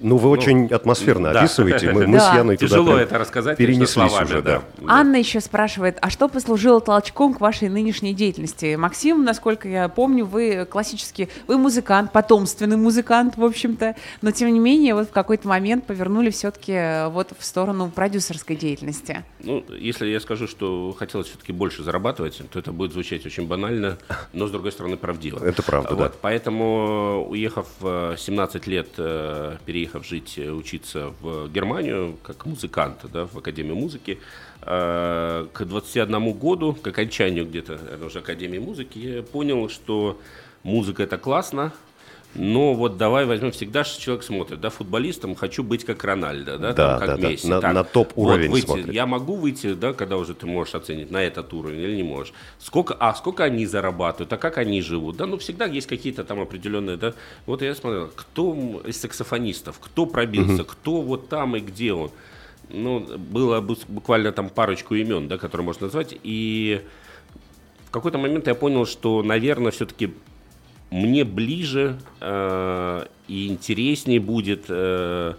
Ну, 0.00 0.16
вы 0.16 0.30
очень 0.30 0.66
атмосферно 0.66 1.32
да. 1.32 1.40
описываете. 1.40 1.92
Мы, 1.92 2.06
мы 2.06 2.18
с 2.18 2.22
Да. 2.22 2.36
Яной 2.36 2.56
туда 2.56 2.68
тяжело 2.68 2.86
прям 2.86 2.98
это 2.98 3.18
рассказать 3.18 3.56
перенеслись 3.58 3.90
словами, 3.90 4.24
уже, 4.24 4.42
да. 4.42 4.62
Анна 4.86 5.16
еще 5.16 5.40
спрашивает, 5.40 5.98
а 6.00 6.10
что 6.10 6.28
послужило 6.28 6.80
толчком 6.80 7.34
к 7.34 7.40
вашей 7.40 7.68
нынешней 7.68 8.14
деятельности? 8.14 8.74
Максим, 8.74 9.24
насколько 9.24 9.68
я 9.68 9.88
помню, 9.88 10.24
вы 10.24 10.66
классический, 10.68 11.28
вы 11.46 11.58
музыкант, 11.58 12.12
потомственный 12.12 12.76
музыкант, 12.76 13.36
в 13.36 13.44
общем-то, 13.44 13.94
но 14.22 14.30
тем 14.30 14.52
не 14.52 14.58
менее 14.58 14.94
вот 14.94 15.08
в 15.08 15.12
какой-то 15.12 15.46
момент 15.46 15.86
повернули 15.86 16.30
все-таки 16.30 17.08
вот 17.10 17.32
в 17.38 17.44
сторону 17.44 17.90
продюсерской 17.94 18.56
деятельности. 18.56 19.24
Ну, 19.40 19.64
если 19.78 20.06
я 20.08 20.20
скажу, 20.20 20.46
что 20.46 20.94
хотелось 20.98 21.28
все-таки 21.28 21.52
больше 21.52 21.82
зарабатывать, 21.82 22.40
то 22.50 22.58
это 22.58 22.72
будет 22.72 22.92
звучать 22.92 23.24
очень 23.26 23.46
банально, 23.46 23.98
но, 24.32 24.46
с 24.46 24.50
другой 24.50 24.72
стороны, 24.72 24.96
правдиво. 24.96 25.44
Это 25.44 25.62
правда, 25.62 25.94
Вот, 25.94 26.12
да. 26.12 26.18
Поэтому, 26.20 27.26
уехав 27.28 27.66
э, 27.82 28.16
17 28.18 28.66
лет 28.66 28.88
э, 28.98 29.56
переехав 29.72 30.04
жить, 30.04 30.34
э, 30.36 30.50
учиться 30.50 31.12
в 31.20 31.48
Германию, 31.48 32.16
как 32.22 32.46
музыкант, 32.46 32.98
да, 33.12 33.24
в 33.24 33.38
Академию 33.38 33.76
музыки. 33.76 34.18
К 34.60 35.64
21 35.64 36.32
году, 36.34 36.74
к 36.74 36.86
окончанию 36.86 37.46
где-то, 37.46 37.78
уже 38.06 38.18
Академии 38.18 38.58
музыки, 38.58 38.98
я 38.98 39.22
понял, 39.22 39.68
что 39.68 40.20
музыка 40.62 41.02
это 41.02 41.18
классно, 41.18 41.72
но 42.34 42.72
вот 42.72 42.96
давай 42.96 43.26
возьмем 43.26 43.52
всегда, 43.52 43.84
что 43.84 44.00
человек 44.00 44.24
смотрит, 44.24 44.60
да, 44.60 44.70
футболистом 44.70 45.34
хочу 45.34 45.62
быть 45.62 45.84
как 45.84 46.02
Рональдо, 46.02 46.58
да, 46.58 46.72
да, 46.72 46.98
там, 46.98 47.00
как 47.00 47.20
да, 47.20 47.28
Месси. 47.28 47.48
Да, 47.48 47.54
на, 47.56 47.60
так, 47.60 47.74
на 47.74 47.84
топ 47.84 48.12
уровень 48.16 48.48
вот, 48.48 48.52
выйти, 48.54 48.66
смотрит. 48.66 48.92
Я 48.92 49.06
могу 49.06 49.34
выйти, 49.34 49.74
да, 49.74 49.92
когда 49.92 50.16
уже 50.16 50.34
ты 50.34 50.46
можешь 50.46 50.74
оценить 50.74 51.10
на 51.10 51.22
этот 51.22 51.52
уровень 51.52 51.80
или 51.80 51.96
не 51.96 52.02
можешь. 52.02 52.32
Сколько, 52.58 52.94
а 52.94 53.14
сколько 53.14 53.44
они 53.44 53.66
зарабатывают, 53.66 54.32
а 54.32 54.38
как 54.38 54.56
они 54.56 54.80
живут, 54.80 55.16
да, 55.18 55.26
ну 55.26 55.36
всегда 55.36 55.66
есть 55.66 55.86
какие-то 55.86 56.24
там 56.24 56.40
определенные, 56.40 56.96
да. 56.96 57.12
Вот 57.44 57.60
я 57.60 57.74
смотрел, 57.74 58.10
кто 58.14 58.82
из 58.86 58.98
саксофонистов, 58.98 59.78
кто 59.78 60.06
пробился, 60.06 60.62
угу. 60.62 60.70
кто 60.70 61.02
вот 61.02 61.28
там 61.28 61.56
и 61.56 61.60
где 61.60 61.92
он. 61.92 62.10
Ну, 62.70 63.00
было 63.18 63.60
буквально 63.60 64.32
там 64.32 64.48
парочку 64.48 64.94
имен, 64.94 65.28
да, 65.28 65.36
которые 65.36 65.66
можно 65.66 65.86
назвать, 65.86 66.16
и 66.22 66.80
в 67.86 67.90
какой-то 67.90 68.16
момент 68.16 68.46
я 68.46 68.54
понял, 68.54 68.86
что, 68.86 69.22
наверное, 69.22 69.70
все-таки 69.70 70.14
мне 70.92 71.24
ближе 71.24 71.98
э, 72.20 73.06
и 73.26 73.48
интереснее 73.48 74.20
будет 74.20 74.66
э, 74.68 75.34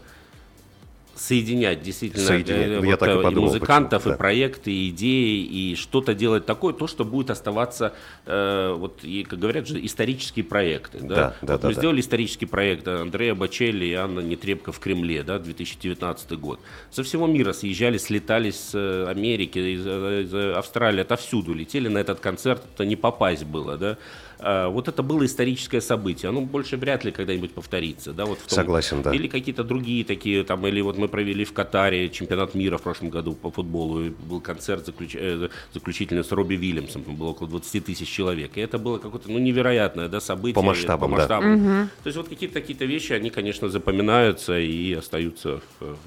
соединять 1.15 1.83
действительно 1.83 2.25
соединять. 2.25 2.67
Э, 2.67 2.79
ну, 2.81 2.85
вот, 2.89 3.01
и, 3.03 3.23
подумал, 3.23 3.47
музыкантов, 3.49 4.03
да. 4.03 4.13
и 4.13 4.17
проекты, 4.17 4.71
и 4.71 4.89
идеи, 4.89 5.43
и 5.43 5.75
что-то 5.75 6.13
делать 6.13 6.45
такое, 6.45 6.73
то, 6.73 6.87
что 6.87 7.05
будет 7.05 7.29
оставаться, 7.29 7.93
э, 8.25 8.73
вот, 8.75 9.03
и, 9.03 9.23
как 9.23 9.39
говорят 9.39 9.67
же, 9.67 9.83
исторические 9.85 10.43
проекты. 10.43 10.99
Да? 11.01 11.15
Да, 11.15 11.35
да, 11.41 11.53
вот 11.53 11.61
да, 11.61 11.67
мы 11.67 11.73
да. 11.73 11.79
сделали 11.79 12.01
исторический 12.01 12.45
проект 12.45 12.87
Андрея 12.87 13.35
Бачелли 13.35 13.85
и 13.85 13.93
Анна 13.93 14.21
Нетребко 14.21 14.71
в 14.71 14.79
Кремле, 14.79 15.23
да, 15.23 15.39
2019 15.39 16.31
год. 16.39 16.59
Со 16.89 17.03
всего 17.03 17.27
мира 17.27 17.53
съезжали, 17.53 17.97
слетали 17.97 18.49
с 18.49 18.71
э, 18.73 19.05
Америки, 19.07 19.59
из, 19.59 19.85
из 19.85 20.57
Австралии, 20.57 21.01
отовсюду 21.01 21.53
летели 21.53 21.89
на 21.89 21.99
этот 21.99 22.19
концерт, 22.21 22.63
это 22.73 22.85
не 22.85 22.95
попасть 22.95 23.45
было, 23.45 23.77
да. 23.77 23.97
А, 24.39 24.69
вот 24.69 24.88
это 24.88 25.04
было 25.04 25.26
историческое 25.26 25.82
событие. 25.82 26.30
Оно 26.30 26.41
больше 26.41 26.78
вряд 26.78 27.04
ли 27.04 27.12
когда-нибудь 27.12 27.54
повторится. 27.54 28.13
Да, 28.13 28.26
вот 28.26 28.39
в 28.39 28.48
том, 28.48 28.56
Согласен, 28.56 29.02
да. 29.02 29.13
Или 29.13 29.28
какие-то 29.28 29.63
другие 29.63 30.04
такие, 30.04 30.43
там, 30.43 30.65
или 30.67 30.82
вот 30.82 30.98
мы 30.98 31.08
провели 31.08 31.46
в 31.46 31.54
Катаре 31.54 32.10
чемпионат 32.10 32.56
мира 32.56 32.78
в 32.78 32.82
прошлом 32.82 33.10
году 33.10 33.34
по 33.34 33.52
футболу. 33.52 34.06
И 34.06 34.10
был 34.10 34.41
концерт 34.41 34.86
заключ... 34.86 35.15
э, 35.15 35.50
заключительный 35.74 36.24
с 36.24 36.32
Робби 36.32 36.56
Вильямсом. 36.56 37.04
Там 37.04 37.15
было 37.15 37.30
около 37.30 37.50
20 37.50 37.86
тысяч 37.86 38.10
человек. 38.10 38.52
И 38.56 38.62
это 38.62 38.78
было 38.78 38.98
какое-то 38.98 39.32
ну, 39.32 39.39
невероятное 39.39 40.08
да, 40.08 40.19
событие. 40.19 40.56
По 40.56 40.62
масштабам, 40.62 41.12
по 41.12 41.17
масштабам. 41.17 41.65
Да. 41.65 41.89
То 42.04 42.08
есть 42.08 42.17
вот 42.17 42.30
какие-то 42.30 42.60
какие-то 42.60 42.86
вещи, 42.86 43.13
они, 43.13 43.30
конечно, 43.30 43.69
запоминаются 43.69 44.58
и 44.60 44.93
остаются 44.93 45.62
в, 45.80 45.98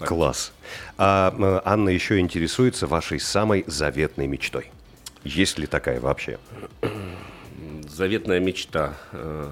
в... 0.00 0.04
Класс. 0.04 0.52
А, 0.98 1.62
Анна 1.64 1.90
еще 1.90 2.18
интересуется 2.18 2.86
вашей 2.86 3.20
самой 3.20 3.64
заветной 3.66 4.26
мечтой. 4.26 4.70
Есть 5.24 5.58
ли 5.58 5.66
такая 5.66 6.00
вообще? 6.00 6.38
Заветная 7.88 8.40
мечта. 8.40 8.94
э, 9.12 9.50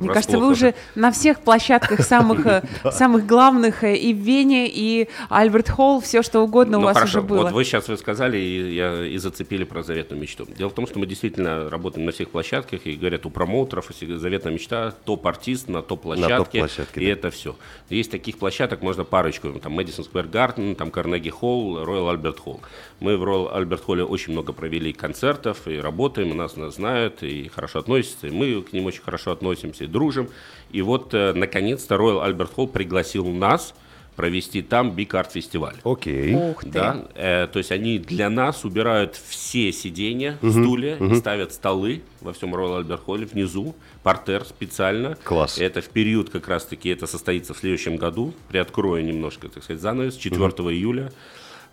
Мне 0.00 0.08
кажется, 0.08 0.38
вы 0.38 0.50
уже 0.50 0.74
на 0.94 1.12
всех 1.12 1.40
площадках 1.40 2.00
самых, 2.00 2.46
э, 2.46 2.62
самых 2.90 3.26
главных 3.26 3.84
э, 3.84 3.96
и 3.96 4.12
в 4.12 4.18
Вене, 4.18 4.68
и 4.68 5.08
Альберт 5.28 5.68
Холл, 5.68 6.00
все 6.00 6.22
что 6.22 6.40
угодно 6.40 6.78
у 6.78 6.80
ну, 6.80 6.86
вас 6.86 6.96
хорошо. 6.96 7.18
уже 7.18 7.28
было. 7.28 7.42
Вот 7.42 7.52
вы 7.52 7.64
сейчас 7.64 7.88
вы 7.88 7.96
сказали 7.96 8.36
и, 8.38 8.74
я, 8.74 9.06
и 9.06 9.16
зацепили 9.18 9.64
про 9.64 9.82
заветную 9.82 10.20
мечту. 10.20 10.46
Дело 10.46 10.70
в 10.70 10.74
том, 10.74 10.86
что 10.86 10.98
мы 10.98 11.06
действительно 11.06 11.70
работаем 11.70 12.06
на 12.06 12.12
всех 12.12 12.30
площадках, 12.30 12.86
и 12.86 12.92
говорят, 12.92 13.26
у 13.26 13.30
промоутеров 13.30 13.90
заветная 14.00 14.52
мечта 14.52 14.92
топ-артист 15.04 15.68
на 15.68 15.82
топ-площадке, 15.82 16.66
и 16.96 17.06
да. 17.06 17.12
это 17.12 17.30
все. 17.30 17.56
Есть 17.90 18.10
таких 18.10 18.38
площадок, 18.38 18.82
можно 18.82 19.04
парочку, 19.04 19.52
там 19.60 19.72
Мэдисон 19.72 20.04
Сквер 20.04 20.26
Гарден, 20.26 20.74
там 20.74 20.90
Карнеги 20.90 21.30
Холл, 21.30 21.84
Роyal 21.84 22.10
Альберт 22.10 22.40
Холл. 22.40 22.60
Мы 23.04 23.18
в 23.18 23.22
Royal 23.22 23.54
Альберт 23.54 23.82
Холле 23.82 24.02
очень 24.02 24.32
много 24.32 24.54
провели 24.54 24.94
концертов 24.94 25.68
и 25.68 25.76
работаем, 25.76 26.34
нас, 26.34 26.56
нас 26.56 26.76
знают 26.76 27.22
и 27.22 27.48
хорошо 27.48 27.80
относятся, 27.80 28.28
и 28.28 28.30
мы 28.30 28.62
к 28.62 28.72
ним 28.72 28.86
очень 28.86 29.02
хорошо 29.02 29.32
относимся 29.32 29.84
и 29.84 29.86
дружим. 29.86 30.30
И 30.70 30.80
вот, 30.80 31.12
э, 31.12 31.34
наконец-то, 31.34 31.96
Royal 31.96 32.24
Альберт 32.24 32.54
Холл 32.54 32.66
пригласил 32.66 33.26
нас 33.26 33.74
провести 34.16 34.62
там 34.62 34.92
Big 34.92 35.08
Art 35.08 35.30
фестиваль. 35.30 35.74
Окей. 35.84 36.34
Ух 36.34 36.62
ты. 36.62 36.70
Да, 36.70 37.04
э, 37.14 37.46
то 37.52 37.58
есть 37.58 37.72
они 37.72 37.98
для 37.98 38.30
нас 38.30 38.64
убирают 38.64 39.16
все 39.16 39.70
сиденья, 39.70 40.38
uh-huh, 40.40 40.50
стулья 40.50 40.96
uh-huh. 40.96 41.12
и 41.12 41.16
ставят 41.16 41.52
столы 41.52 42.00
во 42.22 42.32
всем 42.32 42.54
Royal 42.54 42.78
Альберт 42.78 43.02
Холле 43.02 43.26
внизу, 43.26 43.74
портер 44.02 44.46
специально. 44.46 45.18
Класс. 45.24 45.58
Это 45.58 45.82
в 45.82 45.90
период 45.90 46.30
как 46.30 46.48
раз-таки, 46.48 46.88
это 46.88 47.06
состоится 47.06 47.52
в 47.52 47.58
следующем 47.58 47.96
году. 47.96 48.32
Приоткрою 48.48 49.04
немножко, 49.04 49.50
так 49.50 49.62
сказать, 49.62 49.82
занавес, 49.82 50.16
4 50.16 50.40
uh-huh. 50.40 50.72
июля. 50.72 51.12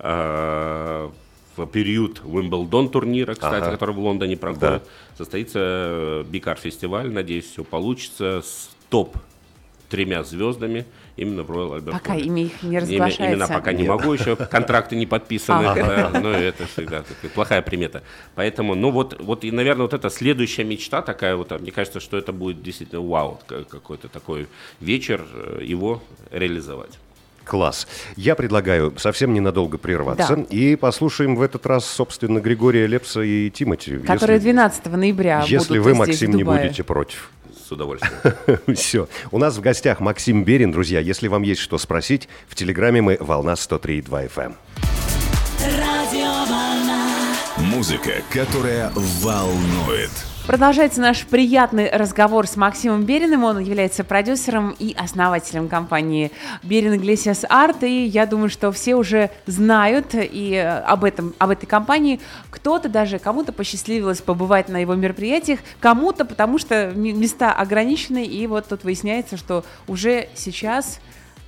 Э, 0.03 1.09
в 1.57 1.65
период 1.67 2.21
Уимблдон 2.23 2.89
турнира, 2.89 3.33
кстати, 3.33 3.63
Ага. 3.63 3.71
который 3.71 3.93
в 3.93 3.99
Лондоне 3.99 4.37
проходит, 4.37 4.61
Да. 4.61 4.81
состоится 5.17 5.59
э, 5.59 6.23
Big 6.31 6.43
Art 6.43 6.59
фестиваль. 6.59 7.11
Надеюсь, 7.11 7.45
все 7.51 7.63
получится 7.63 8.41
с 8.43 8.69
топ 8.89 9.15
тремя 9.89 10.23
звездами 10.23 10.85
именно 11.17 11.43
в 11.43 11.51
Royal 11.51 11.75
Альберт 11.75 11.97
Пока 12.01 12.13
Холле. 12.13 12.25
имя 12.25 12.43
их 12.45 12.63
не 12.63 12.79
разглашается. 12.79 13.25
Имена 13.33 13.47
пока 13.47 13.73
не 13.73 13.79
Нет. 13.81 13.89
могу 13.89 14.13
еще, 14.13 14.35
контракты 14.51 14.95
не 14.95 15.05
подписаны, 15.05 15.65
Ага. 15.65 16.09
да, 16.13 16.19
но 16.21 16.31
это 16.31 16.65
всегда 16.67 17.01
такая 17.03 17.29
плохая 17.29 17.61
примета. 17.61 18.01
Поэтому, 18.33 18.73
ну 18.75 18.89
вот, 18.89 19.19
вот 19.19 19.43
и, 19.43 19.51
наверное, 19.51 19.83
вот 19.83 19.93
эта 19.93 20.09
следующая 20.09 20.63
мечта 20.63 21.01
такая 21.01 21.35
вот, 21.35 21.51
а 21.51 21.59
мне 21.59 21.71
кажется, 21.73 21.99
что 21.99 22.17
это 22.17 22.31
будет 22.31 22.63
действительно 22.63 23.01
вау, 23.01 23.39
какой-то 23.45 24.07
такой 24.07 24.47
вечер, 24.79 25.21
э, 25.33 25.59
его 25.63 26.01
реализовать. 26.31 26.97
Класс. 27.43 27.87
Я 28.15 28.35
предлагаю 28.35 28.93
совсем 28.97 29.33
ненадолго 29.33 29.77
прерваться 29.77 30.35
Да. 30.35 30.43
и 30.49 30.75
послушаем 30.75 31.35
в 31.35 31.41
этот 31.41 31.65
раз, 31.65 31.85
собственно, 31.85 32.39
Григория 32.39 32.87
Лепса 32.87 33.21
и 33.21 33.49
Тимати. 33.49 33.97
Которые 33.97 34.39
12 34.39 34.85
ноября 34.95 35.43
если 35.47 35.79
будут 35.79 35.83
вы, 35.83 35.91
здесь, 35.91 35.99
Максим, 36.07 36.31
в 36.31 36.35
не 36.35 36.43
будете 36.43 36.83
против. 36.83 37.29
С 37.67 37.71
удовольствием. 37.71 38.15
Все. 38.75 39.07
У 39.31 39.37
нас 39.37 39.57
в 39.57 39.61
гостях 39.61 39.99
Максим 39.99 40.43
Берин. 40.43 40.71
Друзья, 40.71 40.99
если 40.99 41.27
вам 41.27 41.43
есть 41.43 41.61
что 41.61 41.77
спросить, 41.77 42.27
в 42.47 42.55
Телеграме 42.55 43.01
мы 43.01 43.17
«Волна 43.19 43.53
103,2 43.53 44.29
FM». 44.35 44.53
Музыка, 47.57 48.21
которая 48.31 48.91
волнует. 48.95 50.11
Продолжается 50.51 50.99
наш 50.99 51.25
приятный 51.25 51.89
разговор 51.89 52.45
с 52.45 52.57
Максимом 52.57 53.05
Бериным. 53.05 53.45
Он 53.45 53.59
является 53.59 54.03
продюсером 54.03 54.75
и 54.79 54.93
основателем 54.99 55.69
компании 55.69 56.29
Берин 56.61 56.95
Iglesias 56.95 57.47
Art. 57.49 57.87
И 57.87 58.03
я 58.03 58.25
думаю, 58.25 58.49
что 58.49 58.73
все 58.73 58.95
уже 58.95 59.29
знают 59.45 60.07
и 60.13 60.55
э, 60.55 60.79
об, 60.79 61.05
этом, 61.05 61.33
об 61.39 61.51
этой 61.51 61.67
компании. 61.67 62.19
Кто-то 62.49 62.89
даже, 62.89 63.17
кому-то 63.17 63.53
посчастливилось 63.53 64.19
побывать 64.19 64.67
на 64.67 64.75
его 64.75 64.93
мероприятиях, 64.93 65.61
кому-то, 65.79 66.25
потому 66.25 66.57
что 66.57 66.91
места 66.93 67.53
ограничены. 67.53 68.25
И 68.25 68.45
вот 68.45 68.67
тут 68.67 68.83
выясняется, 68.83 69.37
что 69.37 69.63
уже 69.87 70.27
сейчас 70.35 70.99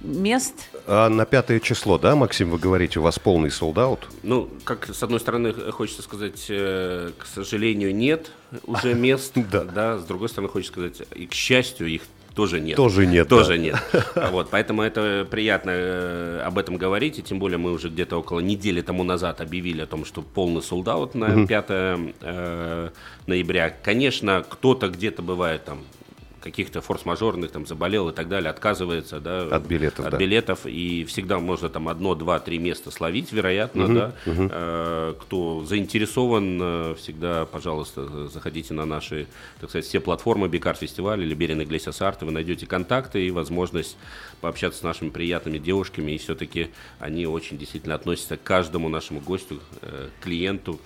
мест 0.03 0.69
А 0.85 1.09
на 1.09 1.25
пятое 1.25 1.59
число, 1.59 1.97
да, 1.97 2.15
Максим, 2.15 2.49
вы 2.51 2.57
говорите, 2.59 2.99
у 2.99 3.03
вас 3.03 3.19
полный 3.19 3.51
солдат? 3.51 3.99
Ну, 4.21 4.49
как 4.63 4.93
с 4.93 5.01
одной 5.01 5.19
стороны, 5.19 5.53
хочется 5.53 6.01
сказать, 6.01 6.45
э, 6.49 7.11
к 7.17 7.25
сожалению, 7.25 7.95
нет 7.95 8.31
уже 8.65 8.93
мест, 8.93 9.33
Да. 9.35 9.63
да, 9.63 9.97
с 9.97 10.03
другой 10.03 10.29
стороны, 10.29 10.49
хочется 10.51 10.73
сказать, 10.73 11.01
и 11.15 11.25
к 11.25 11.33
счастью, 11.33 11.87
их 11.87 12.03
тоже 12.35 12.59
нет. 12.59 12.77
Тоже 12.77 13.05
нет, 13.05 13.29
Тоже 13.29 13.49
да. 13.49 13.57
нет. 13.57 13.75
Вот, 14.31 14.49
поэтому 14.49 14.81
это 14.81 15.27
приятно 15.29 15.69
э, 15.71 16.41
об 16.43 16.57
этом 16.57 16.77
говорить, 16.77 17.19
и 17.19 17.23
тем 17.23 17.37
более 17.39 17.57
мы 17.59 17.71
уже 17.71 17.89
где-то 17.89 18.17
около 18.17 18.39
недели 18.39 18.81
тому 18.81 19.03
назад 19.03 19.39
объявили 19.39 19.81
о 19.81 19.85
том, 19.87 20.03
что 20.03 20.21
полный 20.23 20.63
солдат 20.63 21.13
на 21.13 21.45
5 21.45 21.65
э, 21.69 22.89
ноября. 23.27 23.69
Конечно, 23.83 24.43
кто-то 24.47 24.89
где-то 24.89 25.21
бывает 25.21 25.65
там 25.65 25.83
каких-то 26.43 26.81
форс-мажорных, 26.81 27.51
там, 27.51 27.65
заболел 27.65 28.09
и 28.09 28.13
так 28.13 28.27
далее, 28.27 28.49
отказывается, 28.49 29.19
да, 29.21 29.43
От 29.43 29.65
билетов, 29.65 30.05
от 30.05 30.11
да. 30.11 30.17
билетов, 30.17 30.65
и 30.65 31.05
всегда 31.05 31.39
можно 31.39 31.69
там 31.69 31.87
одно, 31.87 32.15
два, 32.15 32.39
три 32.39 32.57
места 32.59 32.91
словить, 32.91 33.31
вероятно, 33.31 33.87
да. 33.87 34.15
Э, 34.25 35.13
кто 35.19 35.63
заинтересован, 35.63 36.59
э, 36.61 36.95
всегда, 36.95 37.45
пожалуйста, 37.45 38.27
заходите 38.27 38.73
на 38.73 38.85
наши, 38.85 39.27
так 39.61 39.69
сказать, 39.69 39.85
все 39.85 40.01
платформы 40.01 40.49
Бикар 40.49 40.75
фестиваль 40.75 41.21
или 41.21 41.33
Берин 41.33 41.61
Иглесиас 41.61 42.01
Арт, 42.01 42.23
вы 42.23 42.31
найдете 42.31 42.65
контакты 42.65 43.25
и 43.25 43.31
возможность 43.31 43.95
пообщаться 44.41 44.79
с 44.79 44.83
нашими 44.83 45.09
приятными 45.09 45.59
девушками, 45.59 46.11
и 46.11 46.17
все-таки 46.17 46.71
они 46.99 47.25
очень 47.25 47.57
действительно 47.57 47.95
относятся 47.95 48.35
к 48.35 48.43
каждому 48.43 48.89
нашему 48.89 49.21
гостю, 49.21 49.61
э, 49.81 50.09
клиенту 50.21 50.79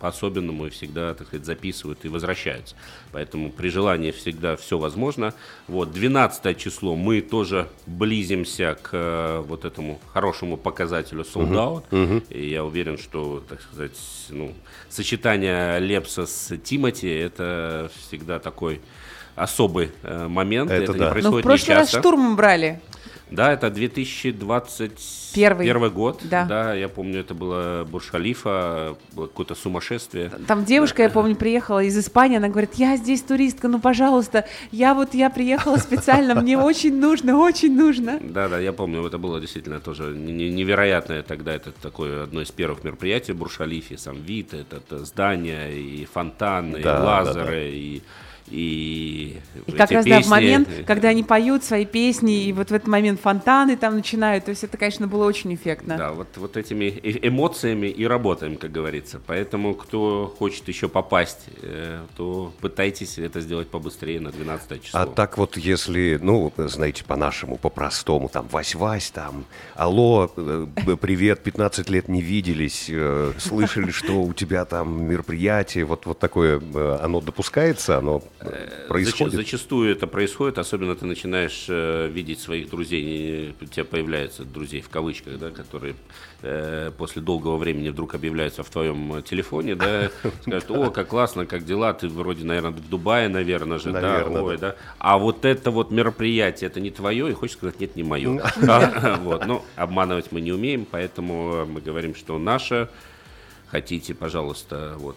по-особенному 0.00 0.66
и 0.66 0.70
всегда, 0.70 1.14
так 1.14 1.28
сказать, 1.28 1.46
записывают 1.46 2.04
и 2.04 2.08
возвращаются. 2.08 2.74
Поэтому 3.12 3.52
при 3.52 3.68
желании 3.68 4.10
всегда 4.10 4.56
все 4.56 4.76
возможно. 4.76 4.95
Вот, 5.68 5.92
12 5.92 6.56
число 6.58 6.96
мы 6.96 7.20
тоже 7.20 7.68
близимся 7.86 8.76
к 8.80 8.90
э, 8.92 9.42
вот 9.46 9.64
этому 9.64 10.00
хорошему 10.12 10.56
показателю 10.56 11.22
sold 11.22 11.52
out. 11.90 12.24
И 12.30 12.48
я 12.50 12.64
уверен, 12.64 12.98
что, 12.98 13.42
так 13.48 13.60
сказать, 13.62 13.92
ну, 14.30 14.52
сочетание 14.88 15.78
Лепса 15.80 16.26
с 16.26 16.56
Тимати 16.58 17.08
это 17.08 17.90
всегда 18.08 18.38
такой 18.38 18.80
особый 19.34 19.90
э, 20.02 20.28
момент. 20.28 20.70
Это 20.70 20.92
Это, 20.92 20.92
да. 20.94 20.98
не 20.98 21.04
Ну, 21.04 21.08
в 21.08 21.12
происходит 21.12 21.36
не 21.44 21.48
прошлый 21.48 21.76
раз 21.76 21.86
часто. 21.88 22.00
штурмом 22.00 22.36
брали. 22.36 22.80
Да, 23.30 23.52
это 23.52 23.70
2021 23.70 25.58
Первый. 25.58 25.90
год. 25.90 26.20
Да. 26.24 26.74
я 26.74 26.88
помню, 26.88 27.20
это 27.20 27.34
было 27.34 27.84
Бурж-Халифа, 27.90 28.96
было 29.12 29.26
какое-то 29.26 29.54
сумасшествие. 29.54 30.30
Там 30.46 30.64
девушка, 30.64 31.02
я 31.02 31.10
помню, 31.10 31.34
приехала 31.34 31.82
из 31.82 31.98
Испании, 31.98 32.36
она 32.36 32.48
говорит, 32.48 32.74
я 32.74 32.96
здесь 32.96 33.22
туристка, 33.22 33.68
ну, 33.68 33.80
пожалуйста, 33.80 34.46
я 34.70 34.94
вот, 34.94 35.14
я 35.14 35.28
приехала 35.30 35.76
специально, 35.76 36.34
мне 36.40 36.56
очень 36.56 36.98
нужно, 36.98 37.36
очень 37.36 37.76
нужно. 37.76 38.18
Да, 38.20 38.48
да, 38.48 38.58
я 38.60 38.72
помню, 38.72 39.04
это 39.04 39.18
было 39.18 39.40
действительно 39.40 39.80
тоже 39.80 40.04
не- 40.14 40.32
не- 40.32 40.50
невероятное 40.50 41.22
тогда. 41.22 41.52
Это 41.54 41.72
такое 41.72 42.22
одно 42.24 42.40
из 42.42 42.50
первых 42.50 42.84
мероприятий 42.84 43.32
в 43.32 43.36
Бурж-Халифе. 43.36 43.98
Сам 43.98 44.22
вид, 44.22 44.54
это, 44.54 44.76
это 44.76 45.04
здание, 45.04 45.76
и 45.76 46.04
фонтаны, 46.04 46.78
и 46.78 46.82
Да, 46.82 46.98
да, 47.00 47.04
лазеры, 47.04 47.46
да. 47.46 47.68
и, 47.68 48.00
и, 48.48 49.38
И 49.66 49.72
как 49.72 49.90
раз, 49.90 50.04
да, 50.04 50.16
в 50.16 50.18
песни. 50.18 50.30
момент, 50.30 50.68
когда 50.86 51.08
они 51.08 51.22
поют 51.22 51.64
свои 51.64 51.84
песни, 51.84 52.44
и 52.44 52.52
вот 52.52 52.70
в 52.70 52.74
этот 52.74 52.86
момент 52.86 53.20
фонтаны 53.20 53.76
там 53.76 53.96
начинают, 53.96 54.44
то 54.44 54.50
есть 54.50 54.62
это, 54.64 54.76
конечно, 54.76 55.06
было 55.06 55.24
очень 55.24 55.54
эффектно. 55.54 55.96
Да, 55.96 56.12
вот, 56.12 56.28
вот 56.36 56.56
этими 56.56 56.84
э- 56.84 57.26
эмоциями 57.28 57.88
и 57.88 58.06
работаем, 58.06 58.56
как 58.56 58.70
говорится. 58.70 59.20
Поэтому, 59.26 59.74
кто 59.74 60.34
хочет 60.38 60.68
еще 60.68 60.88
попасть, 60.88 61.46
э, 61.62 62.00
то 62.16 62.52
пытайтесь 62.60 63.18
это 63.18 63.40
сделать 63.40 63.68
побыстрее 63.68 64.20
на 64.20 64.30
12 64.30 64.82
число. 64.82 65.00
А 65.00 65.06
так 65.06 65.38
вот, 65.38 65.56
если, 65.56 66.18
ну, 66.22 66.52
знаете, 66.56 67.04
по-нашему, 67.04 67.56
по-простому, 67.56 68.28
там, 68.28 68.46
Вась-Вась, 68.50 69.10
там, 69.12 69.44
алло, 69.74 70.30
э, 70.36 70.66
привет, 71.00 71.42
15 71.42 71.90
лет 71.90 72.08
не 72.08 72.22
виделись, 72.22 72.90
слышали, 73.38 73.90
что 73.90 74.22
у 74.22 74.32
тебя 74.32 74.64
там 74.64 75.04
мероприятие, 75.04 75.84
вот, 75.84 76.06
вот 76.06 76.18
такое, 76.18 76.60
оно 77.02 77.20
допускается, 77.20 77.98
оно 77.98 78.22
э, 78.40 78.86
происходит? 78.88 79.34
Зачастую 79.34 79.90
это 79.92 80.06
происходит, 80.06 80.58
особенно 80.58 80.94
ты 80.94 81.06
начинаешь 81.06 81.66
э, 81.68 82.08
видеть 82.08 82.40
своих 82.40 82.70
друзей, 82.70 83.54
у 83.60 83.64
тебя 83.64 83.84
появляются 83.84 84.44
друзей 84.44 84.80
в 84.80 84.88
кавычках, 84.88 85.38
да, 85.38 85.50
которые 85.50 85.94
э, 86.42 86.90
после 86.96 87.22
долгого 87.22 87.56
времени 87.56 87.88
вдруг 87.88 88.14
объявляются 88.14 88.62
в 88.62 88.70
твоем 88.70 89.22
телефоне, 89.22 89.74
да, 89.74 90.10
скажут, 90.42 90.70
о, 90.70 90.90
как 90.90 91.08
классно, 91.08 91.46
как 91.46 91.64
дела, 91.64 91.92
ты 91.94 92.08
вроде, 92.08 92.44
наверное, 92.44 92.72
в 92.72 92.88
Дубае, 92.88 93.28
наверное 93.28 93.78
же, 93.78 93.92
да, 93.92 94.24
ой, 94.26 94.58
да. 94.58 94.76
А 94.98 95.18
вот 95.18 95.44
это 95.44 95.70
вот 95.70 95.90
мероприятие, 95.90 96.68
это 96.68 96.80
не 96.80 96.90
твое, 96.90 97.30
и 97.30 97.32
хочешь 97.32 97.56
сказать, 97.56 97.80
нет, 97.80 97.96
не 97.96 98.02
мое. 98.02 98.42
А, 98.68 99.16
Вот, 99.22 99.46
но 99.46 99.64
обманывать 99.76 100.32
мы 100.32 100.40
не 100.40 100.52
умеем, 100.52 100.86
поэтому 100.90 101.66
мы 101.66 101.80
говорим, 101.80 102.14
что 102.14 102.38
наше, 102.38 102.88
хотите, 103.68 104.14
пожалуйста, 104.14 104.94
вот 104.98 105.16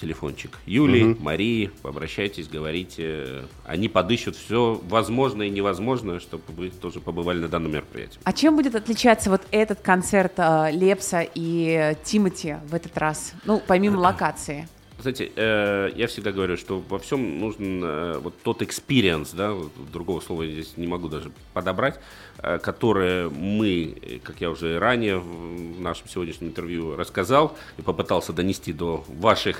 телефончик 0.00 0.58
Юли, 0.66 1.16
Марии, 1.18 1.70
обращайтесь, 1.82 2.48
говорите. 2.48 3.44
Они 3.64 3.88
подыщут 3.88 4.36
все 4.36 4.80
возможное 4.88 5.46
и 5.46 5.50
невозможное, 5.50 6.20
чтобы 6.20 6.44
вы 6.48 6.70
тоже 6.70 7.00
побывали 7.00 7.40
на 7.40 7.48
данном 7.48 7.72
мероприятии. 7.72 8.18
А 8.24 8.32
чем 8.32 8.56
будет 8.56 8.74
отличаться 8.74 9.30
вот 9.30 9.42
этот 9.50 9.80
концерт 9.80 10.34
э, 10.36 10.70
Лепса 10.72 11.26
и 11.34 11.96
Тимати 12.04 12.56
в 12.68 12.74
этот 12.74 12.96
раз? 12.98 13.32
Ну, 13.44 13.62
помимо 13.66 13.98
локации. 14.00 14.68
Знаете, 14.98 15.30
э, 15.36 15.90
я 15.94 16.06
всегда 16.06 16.32
говорю, 16.32 16.56
что 16.56 16.82
во 16.88 16.98
всем 16.98 17.38
нужен 17.38 17.84
э, 17.84 18.18
вот 18.18 18.34
тот 18.42 18.62
experience, 18.62 19.36
да, 19.36 19.54
другого 19.92 20.20
слова 20.20 20.42
я 20.42 20.52
здесь 20.52 20.76
не 20.76 20.86
могу 20.86 21.08
даже 21.08 21.30
подобрать, 21.52 22.00
э, 22.38 22.58
которое 22.58 23.28
мы, 23.28 24.20
как 24.24 24.40
я 24.40 24.50
уже 24.50 24.78
ранее 24.78 25.18
в 25.18 25.80
нашем 25.80 26.08
сегодняшнем 26.08 26.48
интервью 26.48 26.96
рассказал 26.96 27.56
и 27.76 27.82
попытался 27.82 28.32
донести 28.32 28.72
до 28.72 29.04
ваших 29.08 29.58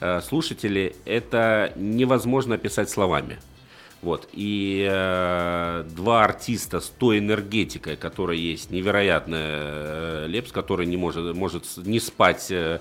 э, 0.00 0.20
слушателей, 0.20 0.94
это 1.04 1.72
невозможно 1.74 2.54
описать 2.54 2.88
словами. 2.88 3.38
Вот. 4.02 4.28
И 4.32 4.86
э, 4.88 5.84
два 5.96 6.24
артиста 6.24 6.80
с 6.80 6.88
той 6.90 7.18
энергетикой, 7.18 7.96
которая 7.96 8.36
есть, 8.36 8.70
невероятная 8.70 9.56
э, 9.58 10.26
Лепс, 10.28 10.52
который 10.52 10.86
не 10.86 10.96
может, 10.96 11.34
может 11.34 11.64
не 11.78 11.98
спать 11.98 12.46
э, 12.50 12.80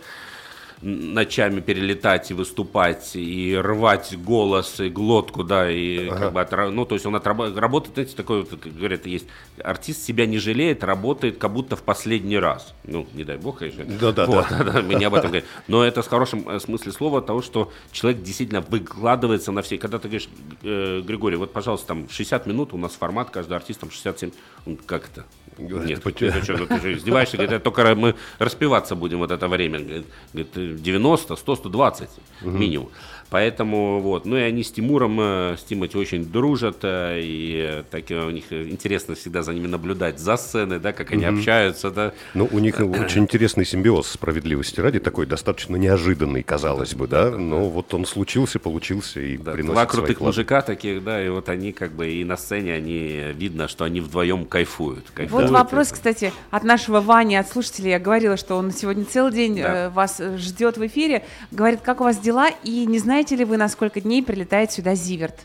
ночами 0.82 1.62
перелетать 1.62 2.32
и 2.32 2.34
выступать, 2.34 3.16
и 3.16 3.56
рвать 3.56 4.16
голос, 4.18 4.80
и 4.80 4.90
глотку, 4.90 5.44
да, 5.44 5.70
и 5.72 6.10
как 6.10 6.34
бы 6.34 6.40
отра- 6.42 6.70
ну, 6.70 6.86
то 6.86 6.96
есть 6.96 7.06
он 7.06 7.16
отраб- 7.16 7.58
работает, 7.58 7.94
знаете, 7.96 8.16
такой, 8.16 8.44
вот, 8.44 8.60
как 8.60 8.76
говорят, 8.76 9.06
есть 9.06 9.26
артист 9.64 10.04
себя 10.04 10.26
не 10.26 10.38
жалеет, 10.38 10.84
работает 10.84 11.38
как 11.38 11.52
будто 11.54 11.76
в 11.76 11.84
последний 11.84 12.38
раз. 12.38 12.74
Ну, 12.84 13.08
не 13.14 13.24
дай 13.24 13.38
бог, 13.38 13.60
конечно. 13.60 13.86
Да-да-да. 13.86 14.26
Вот, 14.26 14.46
да, 14.50 14.82
мы 14.88 14.96
не 14.96 15.06
об 15.06 15.14
этом 15.16 15.32
говорим. 15.32 15.48
Но 15.68 15.84
это 15.84 16.02
в 16.02 16.08
хорошем 16.08 16.48
э, 16.50 16.60
смысле 16.60 16.92
слова 16.92 17.22
того, 17.22 17.42
что 17.42 17.72
человек 17.92 18.22
действительно 18.22 18.62
выкладывается 18.62 19.52
на 19.52 19.62
все. 19.62 19.78
Когда 19.78 19.98
ты 19.98 20.08
говоришь, 20.08 20.30
э, 20.64 21.02
Григорий, 21.06 21.38
вот, 21.38 21.54
пожалуйста, 21.54 21.88
там 21.88 22.10
60 22.10 22.46
минут, 22.48 22.74
у 22.74 22.78
нас 22.78 22.94
формат, 22.94 23.30
каждый 23.30 23.54
артист 23.56 23.80
там 23.80 23.92
67. 23.92 24.32
Он, 24.66 24.78
как 24.78 25.10
это? 25.12 25.26
Говорит, 25.58 25.88
Нет, 25.90 26.04
почему? 26.04 26.32
ты, 26.32 26.44
что, 26.44 26.66
ты 26.66 26.80
же 26.82 26.94
издеваешься, 26.94 27.38
говорит, 27.38 27.64
только 27.64 27.96
мы 27.96 28.16
распиваться 28.40 28.96
будем 28.96 29.20
вот 29.20 29.32
это 29.32 29.48
время. 29.48 29.80
Говорит, 29.80 30.58
90, 30.74 31.36
100, 31.36 31.70
120 31.70 32.10
минимум. 32.42 32.90
Поэтому 33.30 34.00
вот, 34.02 34.26
ну 34.26 34.38
и 34.38 34.42
они 34.42 34.64
с 34.64 34.72
Тимуром, 34.72 35.20
э, 35.20 35.56
с 35.58 35.64
Тимати 35.64 35.98
очень 35.98 36.26
дружат, 36.26 36.78
э, 36.84 37.20
и 37.22 37.68
э, 37.70 37.84
так 37.90 38.04
у 38.10 38.30
них 38.30 38.52
интересно 38.52 39.16
всегда 39.16 39.42
за 39.42 39.54
ними 39.54 39.68
наблюдать 39.68 40.20
за 40.20 40.38
сценой, 40.38 40.80
да, 40.80 40.94
как 40.94 41.12
они 41.12 41.26
общаются, 41.26 41.90
да. 41.90 42.14
Ну, 42.34 42.48
у 42.52 42.60
них 42.60 42.80
очень 42.80 43.24
интересный 43.24 43.66
симбиоз 43.66 44.08
справедливости 44.08 44.80
ради, 44.80 45.00
такой 45.00 45.26
достаточно 45.26 45.76
неожиданный, 45.76 46.44
казалось 46.44 46.94
бы, 46.94 47.08
да, 47.08 47.32
но 47.32 47.68
вот 47.70 47.94
он 47.94 48.06
случился, 48.06 48.60
получился 48.60 49.20
и 49.20 49.38
Да, 49.38 49.54
приносит 49.54 49.74
два 49.74 49.86
крутых 49.86 50.22
мужика 50.22 50.62
таких, 50.62 51.04
да, 51.04 51.24
и 51.24 51.30
вот 51.30 51.50
они 51.50 51.72
как 51.72 51.94
бы 51.94 52.08
и 52.08 52.24
на 52.24 52.38
сцене, 52.38 52.74
они 52.74 53.34
видно, 53.34 53.68
что 53.68 53.86
они 53.86 54.02
вдвоем 54.02 54.46
кайфуют. 54.46 55.06
Вот 55.06 55.16
кайфуют. 55.16 55.50
вопрос, 55.50 55.92
кстати, 55.92 56.32
от 56.52 56.64
нашего 56.64 57.02
Вани, 57.02 57.36
от 57.36 57.50
слушателей. 57.50 57.92
Я 57.92 58.00
говорила, 58.00 58.38
что 58.38 58.56
он 58.56 58.72
сегодня 58.72 59.06
целый 59.06 59.32
день 59.32 59.60
Да. 59.62 59.90
вас 59.90 60.22
ждет 60.38 60.78
в 60.78 60.86
эфире. 60.88 61.24
Говорит, 61.52 61.82
как 61.82 62.02
у 62.02 62.04
вас 62.04 62.18
дела? 62.20 62.50
И 62.64 62.86
не 62.86 63.00
знаете 63.16 63.38
ли 63.38 63.46
вы, 63.46 63.56
на 63.56 63.70
сколько 63.70 64.02
дней 64.02 64.22
прилетает 64.22 64.74
сюда 64.74 64.94
Зиверт 64.94 65.40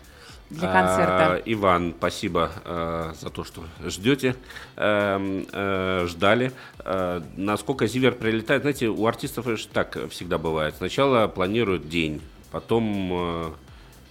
для 0.50 0.70
А, 0.70 0.72
концерта? 0.72 1.42
Иван, 1.44 1.94
спасибо 1.96 2.50
э, 2.64 3.12
за 3.20 3.30
то, 3.30 3.44
что 3.44 3.62
ждете, 3.87 4.35
э, 4.74 6.06
ждали. 6.09 6.50
Э, 6.80 7.22
насколько 7.37 7.87
Зиверт 7.87 8.18
прилетает, 8.18 8.62
знаете, 8.62 8.88
у 8.88 9.06
артистов 9.06 9.46
так 9.72 9.96
всегда 10.11 10.37
бывает. 10.37 10.74
Сначала 10.78 11.28
планируют 11.28 11.88
день, 11.88 12.20
потом 12.50 13.54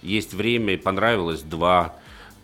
есть 0.00 0.32
время, 0.32 0.72
и 0.72 0.76
понравилось 0.78 1.42
два, 1.42 1.96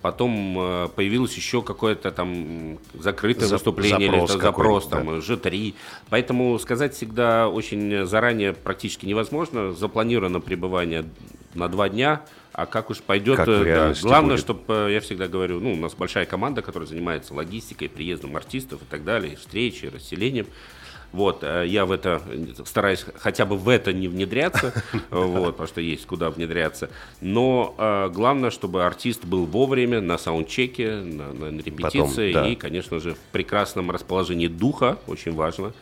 потом 0.07 0.57
э, 0.57 0.88
появилось 0.95 1.35
еще 1.35 1.62
какое-то 1.62 2.12
там 2.12 2.79
закрытое 2.95 3.49
За- 3.49 3.57
выступление, 3.57 4.09
запрос 4.09 4.31
или 4.31 4.38
это 4.38 4.42
запрос, 4.47 4.87
там, 4.87 5.09
G3. 5.11 5.75
Поэтому 6.11 6.57
сказать 6.61 6.95
всегда 6.95 7.49
очень 7.49 8.07
заранее 8.07 8.53
практически 8.53 9.05
невозможно. 9.05 9.73
Запланировано 9.73 10.38
пребывание 10.38 11.07
на 11.55 11.66
два 11.66 11.88
дня, 11.88 12.23
а 12.53 12.66
как 12.66 12.90
уж 12.90 12.99
пойдет, 13.01 13.35
Как 13.38 13.49
э, 13.49 13.64
да, 13.64 13.95
главное, 14.01 14.37
будет. 14.37 14.45
чтобы, 14.45 14.90
я 14.92 15.01
всегда 15.01 15.27
говорю, 15.27 15.59
ну, 15.59 15.73
у 15.73 15.77
нас 15.77 15.92
большая 15.95 16.25
команда, 16.25 16.62
которая 16.62 16.88
занимается 16.88 17.35
логистикой, 17.35 17.88
приездом 17.88 18.37
артистов 18.37 18.83
и 18.83 18.85
так 18.88 19.03
далее, 19.03 19.35
встречи, 19.35 19.87
расселением. 19.87 20.47
Вот, 21.16 21.38
э, 21.40 21.64
я 21.66 21.87
в 21.87 21.92
это 21.92 22.20
э, 22.26 22.48
стараюсь 22.66 23.07
хотя 23.14 23.46
бы 23.46 23.57
в 23.57 23.70
это 23.70 23.94
не 23.94 24.07
внедряться, 24.07 24.74
вот, 25.11 25.52
потому 25.52 25.66
что 25.66 25.81
есть 25.81 26.05
куда 26.05 26.29
внедряться. 26.29 26.90
Но 27.22 27.74
э, 27.79 28.11
главное, 28.12 28.50
чтобы 28.50 28.85
артист 28.85 29.24
был 29.24 29.46
вовремя 29.46 30.02
на 30.02 30.18
саундчеке, 30.18 30.96
на, 30.96 31.33
на 31.33 31.59
репетиции 31.59 32.35
да. 32.35 32.46
и, 32.46 32.55
конечно 32.55 33.00
же, 33.00 33.14
в 33.14 33.18
прекрасном 33.33 33.90
расположении 33.90 34.46
духа, 34.46 34.98
очень 35.07 35.33
важно, 35.33 35.72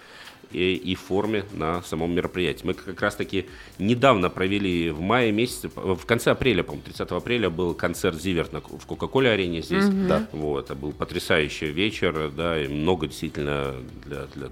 и, 0.53 0.75
и 0.77 0.95
форме 0.95 1.45
на 1.53 1.83
самом 1.83 2.15
мероприятии. 2.15 2.65
Мы 2.65 2.75
как 2.75 3.01
раз-таки 3.01 3.47
недавно 3.81 4.31
провели 4.31 4.91
в 4.91 5.01
мае 5.01 5.33
месяце, 5.33 5.69
в 5.75 6.07
конце 6.07 6.31
апреля, 6.31 6.63
по-моему, 6.63 6.85
30 6.85 7.11
апреля 7.11 7.51
был 7.51 7.75
концерт 7.75 8.23
Зиверт 8.23 8.53
на, 8.53 8.61
в 8.61 8.87
Кока-Коле 8.87 9.31
арене 9.31 9.63
здесь. 9.63 9.87
Да. 9.89 10.29
Вот, 10.31 10.67
это 10.67 10.77
был 10.77 10.93
потрясающий 10.93 11.73
вечер, 11.73 12.31
да, 12.31 12.63
и 12.63 12.69
много 12.69 13.09
действительно 13.09 13.75
для, 14.05 14.27
для 14.27 14.51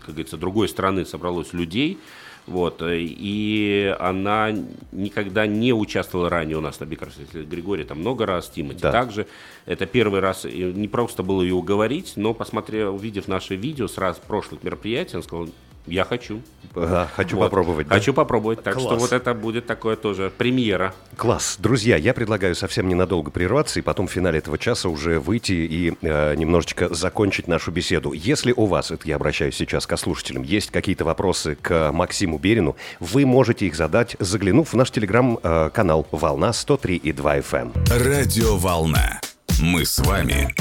как 0.00 0.14
говорится, 0.14 0.36
другой 0.36 0.68
страны 0.68 1.04
собралось 1.04 1.52
людей. 1.52 1.98
Вот, 2.46 2.82
и 2.82 3.94
она 4.00 4.50
никогда 4.92 5.46
не 5.46 5.72
участвовала 5.72 6.28
ранее 6.30 6.56
у 6.56 6.60
нас 6.60 6.80
на 6.80 6.84
Бикарсе. 6.86 7.20
Григорий 7.32 7.84
там 7.84 8.00
много 8.00 8.26
раз, 8.26 8.48
Тимати 8.48 8.80
Да. 8.80 8.90
также. 8.90 9.26
Это 9.66 9.86
первый 9.86 10.20
раз, 10.20 10.44
не 10.44 10.88
просто 10.88 11.22
было 11.22 11.42
ее 11.42 11.54
уговорить, 11.54 12.14
но 12.16 12.34
посмотрев, 12.34 12.94
увидев 12.94 13.28
наши 13.28 13.54
видео 13.56 13.86
с 13.86 13.98
раз 13.98 14.18
прошлых 14.18 14.64
мероприятий, 14.64 15.16
он 15.16 15.22
сказал, 15.22 15.48
Я 15.86 16.04
хочу. 16.04 16.42
Ага, 16.74 17.08
хочу 17.14 17.36
Вот. 17.36 17.44
попробовать. 17.46 17.88
да? 17.88 17.94
Хочу 17.96 18.14
попробовать. 18.14 18.62
Так 18.62 18.74
что 18.78 18.88
Класс. 18.90 19.00
вот 19.00 19.12
это 19.12 19.34
будет 19.34 19.66
такое 19.66 19.96
тоже 19.96 20.30
премьера. 20.36 20.94
Класс. 21.16 21.56
Друзья, 21.58 21.96
я 21.96 22.14
предлагаю 22.14 22.54
совсем 22.54 22.86
ненадолго 22.86 23.30
прерваться 23.30 23.80
и 23.80 23.82
потом 23.82 24.06
в 24.06 24.12
финале 24.12 24.38
этого 24.38 24.56
часа 24.58 24.88
уже 24.88 25.18
выйти 25.18 25.52
и 25.52 25.94
э, 26.02 26.34
немножечко 26.36 26.92
закончить 26.94 27.48
нашу 27.48 27.72
беседу. 27.72 28.12
Если 28.12 28.52
у 28.56 28.66
вас, 28.66 28.90
это 28.90 29.08
я 29.08 29.16
обращаюсь 29.16 29.56
сейчас 29.56 29.86
к 29.86 29.96
слушателям, 29.96 30.42
есть 30.44 30.70
какие-то 30.70 31.04
вопросы 31.04 31.56
к 31.60 31.90
Максиму 31.92 32.38
Берину, 32.38 32.76
вы 33.00 33.26
можете 33.26 33.66
их 33.66 33.74
задать, 33.74 34.16
заглянув 34.20 34.72
в 34.72 34.76
наш 34.76 34.90
телеграм-канал 34.92 36.06
«Волна 36.12 36.50
103,2 36.50 37.42
FM». 37.42 37.72
Радиоволна. 38.04 39.20
Мы 39.60 39.84
с 39.84 39.98
вами. 39.98 40.54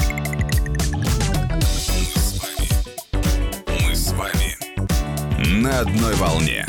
На 5.70 5.82
одной 5.82 6.16
волне. 6.16 6.66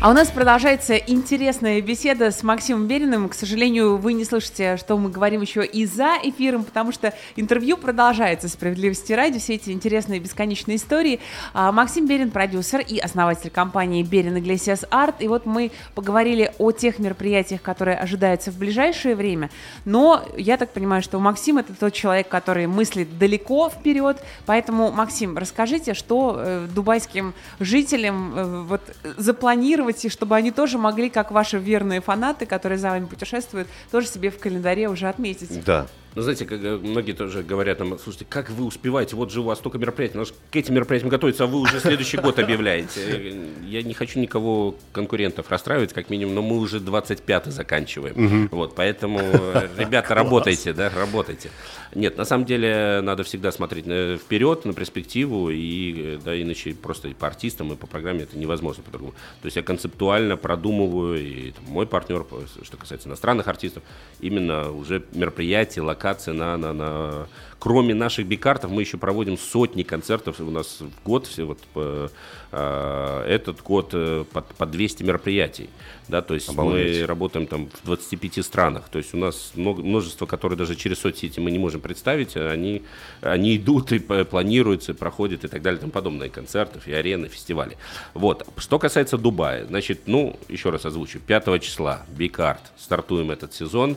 А 0.00 0.10
у 0.10 0.12
нас 0.12 0.30
продолжается 0.30 0.96
интересная 0.96 1.80
беседа 1.80 2.30
с 2.30 2.42
Максимом 2.42 2.86
Бериным. 2.86 3.30
К 3.30 3.34
сожалению, 3.34 3.96
вы 3.96 4.12
не 4.12 4.26
слышите, 4.26 4.76
что 4.76 4.98
мы 4.98 5.08
говорим 5.08 5.40
еще 5.40 5.64
и 5.64 5.86
за 5.86 6.18
эфиром, 6.22 6.64
потому 6.64 6.92
что 6.92 7.14
интервью 7.36 7.78
продолжается 7.78 8.48
«Справедливости 8.48 9.14
ради», 9.14 9.38
все 9.38 9.54
эти 9.54 9.70
интересные 9.70 10.20
бесконечные 10.20 10.76
истории. 10.76 11.20
А, 11.54 11.72
Максим 11.72 12.06
Берин– 12.06 12.30
продюсер 12.32 12.80
и 12.80 12.98
основатель 12.98 13.48
компании 13.48 14.02
«Берин 14.02 14.36
Iglesias 14.36 14.86
Арт». 14.90 15.22
И 15.22 15.28
вот 15.28 15.46
мы 15.46 15.70
поговорили 15.94 16.52
о 16.58 16.70
тех 16.72 16.98
мероприятиях, 16.98 17.62
которые 17.62 17.96
ожидаются 17.96 18.50
в 18.50 18.58
ближайшее 18.58 19.14
время. 19.14 19.48
Но 19.86 20.22
я 20.36 20.58
так 20.58 20.70
понимаю, 20.72 21.02
что 21.02 21.18
Максим– 21.18 21.56
это 21.58 21.72
тот 21.72 21.94
человек, 21.94 22.28
который 22.28 22.66
мыслит 22.66 23.18
далеко 23.18 23.70
вперед. 23.70 24.22
Поэтому, 24.44 24.90
Максим, 24.90 25.38
расскажите, 25.38 25.94
что 25.94 26.34
э, 26.36 26.68
дубайским 26.74 27.32
жителям 27.58 28.32
э, 28.36 28.62
вот, 28.64 28.82
запланировать, 29.16 29.93
и 30.02 30.08
чтобы 30.08 30.36
они 30.36 30.50
тоже 30.50 30.78
могли, 30.78 31.10
как 31.10 31.30
ваши 31.30 31.58
верные 31.58 32.00
фанаты, 32.00 32.46
которые 32.46 32.78
за 32.78 32.90
вами 32.90 33.06
путешествуют, 33.06 33.68
тоже 33.90 34.06
себе 34.06 34.30
в 34.30 34.38
календаре 34.38 34.88
уже 34.88 35.08
отметить. 35.08 35.64
Да. 35.64 35.86
Ну, 36.14 36.22
знаете, 36.22 36.44
как 36.44 36.62
э, 36.62 36.76
многие 36.76 37.12
тоже 37.12 37.42
говорят 37.42 37.80
нам, 37.80 37.98
слушайте, 37.98 38.24
как 38.28 38.48
вы 38.48 38.64
успеваете, 38.64 39.16
вот 39.16 39.32
же 39.32 39.40
у 39.40 39.44
вас 39.44 39.58
столько 39.58 39.78
мероприятий, 39.78 40.16
надо 40.16 40.28
же 40.28 40.34
к 40.50 40.54
этим 40.54 40.74
мероприятиям 40.74 41.10
готовиться, 41.10 41.44
а 41.44 41.46
вы 41.48 41.58
уже 41.58 41.80
следующий 41.80 42.18
год 42.18 42.38
объявляете. 42.38 43.36
Я 43.66 43.82
не 43.82 43.94
хочу 43.94 44.20
никого 44.20 44.76
конкурентов 44.92 45.50
расстраивать, 45.50 45.92
как 45.92 46.10
минимум, 46.10 46.36
но 46.36 46.42
мы 46.42 46.58
уже 46.58 46.78
25-й 46.78 47.50
заканчиваем. 47.50 48.48
Вот, 48.52 48.76
поэтому, 48.76 49.18
ребята, 49.76 50.14
работайте, 50.14 50.72
да, 50.72 50.88
работайте. 50.88 51.50
Нет, 51.94 52.16
на 52.18 52.24
самом 52.24 52.44
деле 52.44 53.00
надо 53.02 53.22
всегда 53.22 53.52
смотреть 53.52 53.84
э, 53.86 54.18
вперед, 54.18 54.64
на 54.64 54.74
перспективу, 54.74 55.50
и, 55.50 56.16
э, 56.16 56.18
да, 56.24 56.40
иначе 56.40 56.74
просто 56.74 57.08
и 57.08 57.14
по 57.14 57.26
артистам, 57.26 57.72
и 57.72 57.76
по 57.76 57.86
программе 57.86 58.22
это 58.22 58.36
невозможно 58.36 58.82
по-другому. 58.82 59.12
То 59.42 59.46
есть 59.46 59.56
я 59.56 59.62
концептуально 59.62 60.36
продумываю, 60.36 61.20
и 61.20 61.50
там, 61.52 61.64
мой 61.66 61.86
партнер, 61.86 62.26
что 62.62 62.76
касается 62.76 63.08
иностранных 63.08 63.46
артистов, 63.46 63.82
именно 64.20 64.70
уже 64.72 65.04
мероприятия, 65.12 65.82
локации 65.82 66.32
на, 66.32 66.56
на, 66.56 66.72
на... 66.72 67.28
Кроме 67.64 67.94
наших 67.94 68.26
бикартов, 68.26 68.70
мы 68.70 68.82
еще 68.82 68.98
проводим 68.98 69.38
сотни 69.38 69.84
концертов 69.84 70.38
у 70.38 70.50
нас 70.50 70.82
в 70.82 71.02
год, 71.02 71.26
все 71.26 71.44
вот 71.44 71.58
э, 71.76 72.08
э, 72.52 73.24
этот 73.26 73.62
год 73.62 73.88
э, 73.94 74.26
под, 74.30 74.48
по 74.48 74.66
200 74.66 75.02
мероприятий, 75.02 75.70
да, 76.06 76.20
то 76.20 76.34
есть 76.34 76.50
Обалдеть. 76.50 77.00
мы 77.00 77.06
работаем 77.06 77.46
там 77.46 77.70
в 77.70 77.86
25 77.86 78.44
странах, 78.44 78.90
то 78.90 78.98
есть 78.98 79.14
у 79.14 79.16
нас 79.16 79.52
много, 79.54 79.82
множество, 79.82 80.26
которые 80.26 80.58
даже 80.58 80.76
через 80.76 80.98
соцсети 80.98 81.40
мы 81.40 81.50
не 81.50 81.58
можем 81.58 81.80
представить, 81.80 82.36
они, 82.36 82.82
они 83.22 83.56
идут 83.56 83.92
и 83.92 83.98
планируются, 83.98 84.92
проходят 84.92 85.44
и 85.44 85.48
так 85.48 85.62
далее 85.62 85.78
и 85.78 85.80
тому 85.80 85.92
подобное, 85.92 86.26
и 86.26 86.30
концертов, 86.30 86.86
и 86.86 86.92
арены, 86.92 87.28
фестивали. 87.28 87.78
Вот, 88.12 88.46
что 88.58 88.78
касается 88.78 89.16
Дубая, 89.16 89.64
значит, 89.64 90.02
ну, 90.04 90.38
еще 90.50 90.68
раз 90.68 90.84
озвучу, 90.84 91.18
5 91.18 91.62
числа, 91.62 92.02
Бикарт, 92.14 92.60
стартуем 92.76 93.30
этот 93.30 93.54
сезон, 93.54 93.96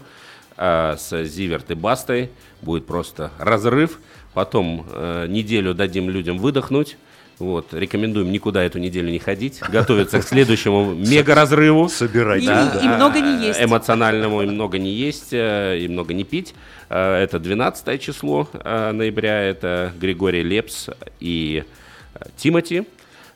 а, 0.58 0.98
с 0.98 1.24
Зиверт 1.26 1.72
и 1.72 1.76
Бастой. 1.76 2.30
Будет 2.62 2.86
просто 2.86 3.32
разрыв. 3.40 4.00
Потом 4.34 4.86
э, 4.92 5.26
неделю 5.28 5.74
дадим 5.74 6.10
людям 6.10 6.38
выдохнуть. 6.38 6.98
Вот, 7.40 7.72
рекомендуем 7.72 8.32
никуда 8.32 8.64
эту 8.64 8.80
неделю 8.80 9.10
не 9.12 9.20
ходить. 9.20 9.60
Готовиться 9.70 10.20
к 10.20 10.24
следующему 10.28 10.94
мега-разрыву. 10.96 11.88
Собирайте. 11.90 12.46
И- 12.46 12.50
да. 12.50 12.80
и 12.84 12.88
много 12.88 13.20
не 13.20 13.48
есть. 13.48 13.62
Эмоциональному 13.62 14.42
и 14.42 14.48
много 14.48 14.80
не 14.80 14.92
есть, 14.92 15.30
э, 15.32 15.80
и 15.80 15.88
много 15.88 16.14
не 16.14 16.24
пить. 16.24 16.54
Э, 16.90 17.16
Это 17.24 17.40
12 17.40 18.02
число 18.02 18.48
э, 18.54 18.92
ноября. 18.92 19.40
Это 19.42 19.92
Григорий 20.00 20.44
Лепс 20.44 20.90
и 21.20 21.64
Тимати. 22.38 22.86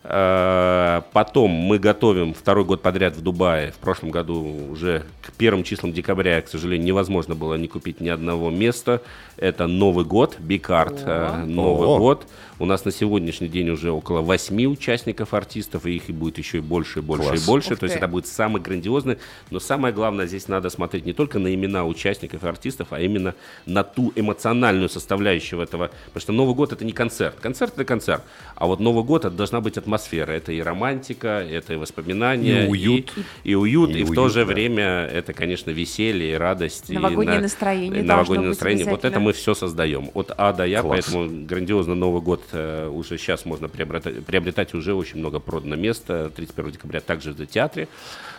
Э, 0.03 1.01
Потом 1.13 1.51
мы 1.51 1.77
готовим 1.77 2.33
второй 2.33 2.65
год 2.65 2.81
подряд 2.81 3.15
в 3.15 3.21
Дубае. 3.21 3.71
В 3.71 3.77
прошлом 3.77 4.11
году 4.11 4.69
уже 4.71 5.03
к 5.21 5.31
первым 5.33 5.63
числам 5.63 5.93
декабря, 5.93 6.41
к 6.41 6.47
сожалению, 6.47 6.87
невозможно 6.87 7.35
было 7.35 7.55
не 7.55 7.67
купить 7.67 8.01
ни 8.01 8.09
одного 8.09 8.49
места. 8.49 9.01
Это 9.37 9.67
Новый 9.67 10.05
год, 10.05 10.37
Бикарт, 10.39 11.03
э, 11.05 11.43
Новый 11.45 11.97
год. 11.97 12.25
У 12.61 12.65
нас 12.65 12.85
на 12.85 12.91
сегодняшний 12.91 13.47
день 13.47 13.71
уже 13.71 13.89
около 13.89 14.21
восьми 14.21 14.67
участников 14.67 15.33
артистов, 15.33 15.87
и 15.87 15.95
их 15.95 16.09
и 16.09 16.13
будет 16.13 16.37
еще 16.37 16.59
и 16.59 16.61
больше, 16.61 16.99
и 16.99 17.01
больше, 17.01 17.29
Класс. 17.29 17.43
и 17.43 17.47
больше. 17.47 17.73
Ух 17.73 17.79
То 17.79 17.85
есть 17.87 17.95
это 17.95 18.07
будет 18.07 18.27
самый 18.27 18.61
грандиозный. 18.61 19.17
Но 19.49 19.59
самое 19.59 19.91
главное, 19.91 20.27
здесь 20.27 20.47
надо 20.47 20.69
смотреть 20.69 21.07
не 21.07 21.13
только 21.13 21.39
на 21.39 21.51
имена 21.51 21.87
участников 21.87 22.43
и 22.43 22.47
артистов, 22.47 22.89
а 22.91 22.99
именно 23.01 23.33
на 23.65 23.83
ту 23.83 24.13
эмоциональную 24.15 24.89
составляющую 24.89 25.59
этого. 25.59 25.89
Потому 26.05 26.21
что 26.21 26.33
Новый 26.33 26.53
год 26.53 26.71
это 26.71 26.85
не 26.85 26.91
концерт. 26.91 27.33
Концерт 27.41 27.73
это 27.73 27.83
концерт. 27.83 28.21
А 28.53 28.67
вот 28.67 28.79
Новый 28.79 29.03
год 29.03 29.25
это 29.25 29.35
должна 29.35 29.59
быть 29.59 29.79
атмосфера. 29.79 30.31
Это 30.31 30.51
и 30.51 30.61
романтика, 30.61 31.43
это 31.43 31.73
и 31.73 31.77
воспоминания. 31.77 32.67
И 32.67 32.69
уют. 32.69 33.11
И, 33.43 33.51
и 33.53 33.55
уют. 33.55 33.89
И 33.89 34.01
И, 34.01 34.03
в 34.03 34.09
уют, 34.11 34.15
то 34.15 34.29
же 34.29 34.45
да. 34.45 34.53
время 34.53 34.83
это, 35.11 35.33
конечно, 35.33 35.71
веселье 35.71 36.33
и 36.33 36.35
радость. 36.35 36.91
и 36.91 36.93
Новогоднее 36.93 37.37
на- 37.37 37.41
настроение 37.41 38.01
и 38.01 38.03
Новогоднее 38.03 38.49
настроение. 38.49 38.85
Вот 38.85 39.03
это 39.03 39.19
мы 39.19 39.33
все 39.33 39.55
создаем. 39.55 40.11
От 40.13 40.31
А 40.37 40.53
до 40.53 40.63
Я. 40.67 40.83
Класс. 40.83 41.05
Поэтому 41.05 41.45
грандиозно 41.47 41.95
Новый 41.95 42.21
год 42.21 42.43
уже 42.53 43.17
сейчас 43.17 43.45
можно 43.45 43.67
приобретать, 43.67 44.25
приобретать 44.25 44.73
уже 44.73 44.93
очень 44.93 45.19
много 45.19 45.39
продано 45.39 45.75
места. 45.75 46.29
31 46.35 46.71
декабря 46.71 47.01
также 47.01 47.31
в 47.33 47.45
театре. 47.45 47.87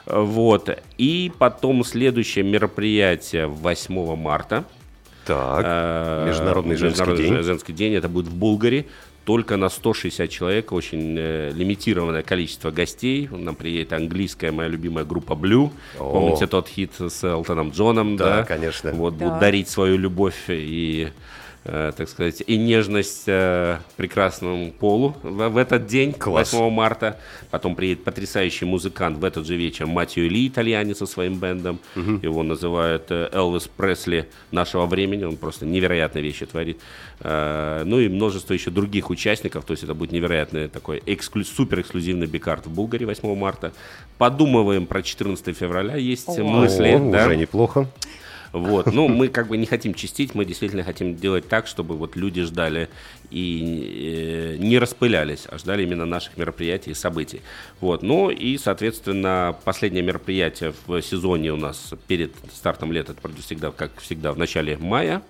Э, 0.07 0.21
Вот. 0.21 0.71
И 0.99 1.33
потом 1.39 1.85
следующее 1.85 2.45
мероприятие 2.45 3.47
8 3.47 4.17
марта. 4.17 4.65
Так, 5.25 5.65
Э, 5.67 6.27
Международный 6.27 6.77
женский 6.77 7.01
Международный 7.01 7.25
день. 7.25 7.35
жен- 7.35 7.45
женский 7.45 7.73
день. 7.73 7.95
Это 7.95 8.09
будет 8.09 8.27
в 8.27 8.35
Булгаре. 8.35 8.87
Только 9.25 9.57
на 9.57 9.69
160 9.69 10.29
человек, 10.31 10.73
очень 10.73 11.15
э, 11.17 11.53
лимитированное 11.55 12.23
количество 12.25 12.73
гостей. 12.73 13.29
Нам 13.31 13.55
приедет 13.55 13.93
английская 13.93 14.51
моя 14.51 14.69
любимая 14.69 15.05
группа 15.05 15.35
Blue. 15.35 15.71
О. 16.01 16.11
Помните 16.11 16.49
тот 16.49 16.67
хит 16.67 16.91
с 16.99 17.23
Элтоном 17.23 17.71
Джоном? 17.71 18.17
Да, 18.17 18.39
Да, 18.39 18.45
конечно. 18.45 18.91
Вот 18.91 19.17
Да. 19.17 19.27
будут 19.27 19.39
дарить 19.41 19.69
свою 19.69 19.97
любовь 19.97 20.35
и 20.49 21.07
э, 21.07 21.11
так 21.65 22.09
сказать, 22.09 22.43
и 22.45 22.57
нежность 22.57 23.25
э, 23.27 23.79
прекрасному 23.97 24.73
полу 24.73 25.15
в, 25.23 25.49
в 25.49 25.57
этот 25.57 25.87
день, 25.87 26.13
Класс. 26.13 26.53
8 26.53 26.71
марта. 26.75 27.19
Потом 27.51 27.77
приедет 27.77 28.03
потрясающий 28.03 28.65
музыкант 28.65 29.19
в 29.19 29.25
этот 29.25 29.47
же 29.47 29.55
вечер 29.57 29.87
Матью 29.87 30.29
Ли, 30.29 30.49
итальянец 30.49 30.99
со 30.99 31.07
своим 31.07 31.39
бендом. 31.39 31.79
Его 31.95 32.43
называют 32.43 33.05
э, 33.11 33.29
Элвис 33.33 33.69
Пресли 33.69 34.29
нашего 34.51 34.87
времени. 34.87 35.23
Он 35.25 35.37
просто 35.37 35.65
невероятные 35.65 36.25
вещи 36.25 36.47
творит. 36.47 36.81
Э, 37.21 37.83
ну 37.85 38.01
и 38.01 38.09
множество 38.09 38.55
еще 38.55 38.71
других 38.71 39.11
участников. 39.11 39.65
То 39.65 39.73
есть 39.73 39.85
это 39.85 39.95
будет 39.95 40.11
невероятный 40.11 40.69
такой 40.69 40.99
эксклю- 41.07 41.45
супер 41.45 41.81
эксклюзивный 41.81 42.27
бикарт 42.27 42.67
в 42.67 42.71
Булгаре 42.75 43.07
8 43.07 43.37
марта. 43.37 43.73
Подумываем 44.19 44.87
про 44.87 45.01
14 45.03 45.57
февраля. 45.57 45.95
Есть 45.97 46.29
О. 46.29 46.43
мысли. 46.43 46.89
О, 46.91 47.11
да. 47.13 47.27
уже 47.27 47.37
неплохо. 47.37 47.87
Вот. 48.53 48.93
Ну, 48.93 49.09
мы 49.09 49.29
как 49.29 49.49
бы 49.49 49.57
не 49.57 49.67
хотим 49.67 49.95
чистить, 49.95 50.35
мы 50.35 50.45
действительно 50.45 50.83
хотим 50.83 51.17
делать 51.17 51.49
так, 51.49 51.67
чтобы 51.67 51.97
вот 51.97 52.17
люди 52.17 52.43
ждали 52.43 52.89
и 53.31 54.57
э, 54.57 54.57
не 54.59 54.79
распылялись, 54.79 55.47
а 55.49 55.59
ждали 55.59 55.83
именно 55.85 56.05
наших 56.05 56.37
мероприятий 56.37 56.91
и 56.91 56.95
событий. 56.95 57.41
Вот. 57.81 58.03
Ну 58.03 58.31
и, 58.31 58.59
соответственно, 58.59 59.57
последнее 59.65 60.03
мероприятие 60.03 60.75
в 60.87 61.01
сезоне 61.01 61.53
у 61.53 61.57
нас 61.57 61.95
перед 62.07 62.33
стартом 62.53 62.93
лета, 62.93 63.13
это 63.13 63.43
всегда, 63.43 63.71
как 63.71 64.01
всегда, 64.01 64.33
в 64.33 64.39
начале 64.39 64.77
мая. 64.77 65.23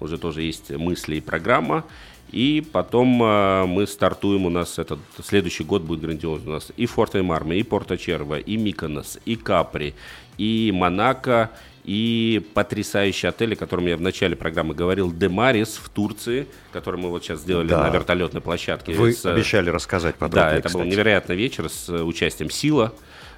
Уже 0.00 0.18
тоже 0.18 0.42
есть 0.42 0.70
мысли 0.70 1.16
и 1.16 1.20
программа. 1.20 1.84
И 2.30 2.66
потом 2.72 3.22
э, 3.22 3.66
мы 3.66 3.86
стартуем, 3.86 4.46
у 4.46 4.50
нас 4.50 4.78
этот 4.78 5.00
следующий 5.22 5.64
год 5.64 5.82
будет 5.82 6.00
грандиозный. 6.00 6.48
У 6.48 6.54
нас 6.54 6.72
и 6.76 6.86
Форте 6.86 7.20
Марме, 7.20 7.58
и 7.58 7.62
Порто 7.62 7.98
Черво, 7.98 8.38
и 8.38 8.56
Миконос, 8.56 9.18
и 9.26 9.36
Капри, 9.36 9.94
и 10.38 10.72
Монако, 10.74 11.50
и 11.84 12.44
потрясающий 12.54 13.26
отель, 13.26 13.54
о 13.54 13.56
котором 13.56 13.86
я 13.86 13.96
в 13.96 14.00
начале 14.00 14.36
программы 14.36 14.74
говорил, 14.74 15.12
Демарис 15.12 15.80
в 15.82 15.88
Турции, 15.88 16.46
который 16.72 17.00
мы 17.00 17.08
вот 17.10 17.24
сейчас 17.24 17.40
сделали 17.40 17.68
Да. 17.68 17.82
на 17.84 17.90
вертолетной 17.90 18.40
площадке. 18.40 18.92
Вы 18.92 19.12
с, 19.12 19.24
э, 19.24 19.32
обещали 19.32 19.68
рассказать 19.70 20.14
подробнее, 20.14 20.52
Да, 20.52 20.58
это 20.58 20.68
был 20.68 20.80
кстати. 20.80 20.92
невероятный 20.92 21.36
вечер 21.36 21.68
с 21.68 21.88
э, 21.88 22.02
участием 22.02 22.50
Сила. 22.50 22.92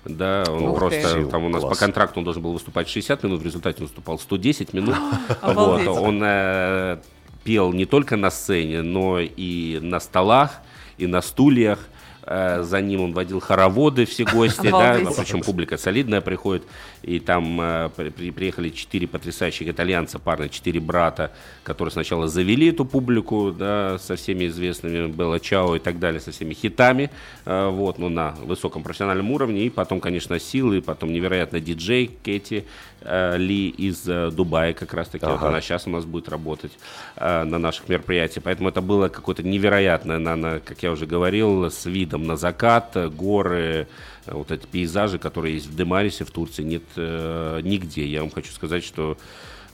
Да, 0.05 0.45
он 0.49 0.65
Ух 0.65 0.79
просто 0.79 1.15
ты. 1.15 1.27
Там 1.27 1.45
у 1.45 1.49
нас 1.49 1.63
класс. 1.63 1.79
по 1.79 1.85
контракту 1.85 2.21
он 2.21 2.25
должен 2.25 2.43
был 2.43 2.53
выступать 2.53 2.89
60 2.89 3.23
минут, 3.23 3.41
в 3.41 3.45
результате 3.45 3.79
он 3.81 3.87
выступал 3.87 4.19
110 4.19 4.75
минут. 4.75 4.97
вот, 5.43 5.87
он 5.87 6.21
э, 6.23 6.99
пел 7.45 7.73
не 7.73 7.87
только 7.87 8.17
на 8.17 8.31
сцене, 8.31 8.83
но 8.83 9.19
и 9.21 9.79
на 9.81 10.01
столах, 10.01 10.61
и 10.99 11.07
на 11.07 11.23
стульях. 11.23 11.79
Э, 12.27 12.63
за 12.63 12.81
ним 12.81 13.03
он 13.03 13.13
водил 13.13 13.41
хороводы 13.41 14.07
все 14.07 14.25
гости, 14.25 14.71
да, 14.71 14.99
причем 15.17 15.43
публика 15.43 15.77
солидная 15.77 16.21
приходит. 16.21 16.65
И 17.03 17.19
там 17.19 17.61
э, 17.61 17.91
при, 17.95 18.31
приехали 18.31 18.71
четыре 18.71 19.07
потрясающих 19.07 19.69
итальянца, 19.69 20.19
парня, 20.19 20.49
четыре 20.49 20.81
брата, 20.81 21.33
которые 21.65 21.93
сначала 21.93 22.27
завели 22.29 22.71
эту 22.71 22.87
публику, 22.87 23.53
да, 23.53 23.99
со 23.99 24.17
всеми 24.17 24.47
известными 24.47 25.09
Белла 25.09 25.39
Чао 25.39 25.77
и 25.77 25.79
так 25.79 25.99
далее, 25.99 26.21
со 26.21 26.31
всеми 26.31 26.55
хитами, 26.55 27.11
э, 27.45 27.69
вот, 27.69 27.99
ну, 27.99 28.09
на 28.09 28.31
высоком 28.43 28.83
профессиональном 28.83 29.31
уровне. 29.31 29.67
И 29.67 29.71
потом, 29.71 30.01
конечно, 30.01 30.39
силы, 30.41 30.81
потом 30.81 31.13
невероятно 31.13 31.61
диджей 31.61 32.11
Кэти 32.25 32.65
Ли 33.37 33.69
из 33.69 34.01
Дубая, 34.33 34.73
как 34.73 34.95
раз-таки, 34.95 35.27
ага. 35.27 35.35
вот 35.35 35.43
она 35.47 35.61
сейчас 35.61 35.87
у 35.87 35.91
нас 35.91 36.07
будет 36.07 36.31
работать 36.31 36.73
на 37.17 37.45
наших 37.45 37.87
мероприятиях. 37.91 38.45
Поэтому 38.45 38.71
это 38.71 38.81
было 38.81 39.09
какое-то 39.09 39.43
невероятное, 39.43 40.19
на, 40.19 40.37
на, 40.37 40.61
как 40.61 40.83
я 40.83 40.91
уже 40.91 41.05
говорил, 41.05 41.71
с 41.71 41.85
видом 41.85 42.14
на 42.23 42.37
закат, 42.37 42.97
горы, 43.15 43.89
вот 44.27 44.51
эти 44.51 44.67
пейзажи, 44.67 45.19
которые 45.19 45.55
есть 45.55 45.67
в 45.67 45.77
Демарисе 45.77 46.25
в 46.25 46.31
Турции, 46.31 46.63
нет 46.63 46.83
э, 46.97 47.61
нигде. 47.63 48.07
Я 48.07 48.21
вам 48.21 48.31
хочу 48.31 48.53
сказать, 48.53 48.85
что 48.85 49.17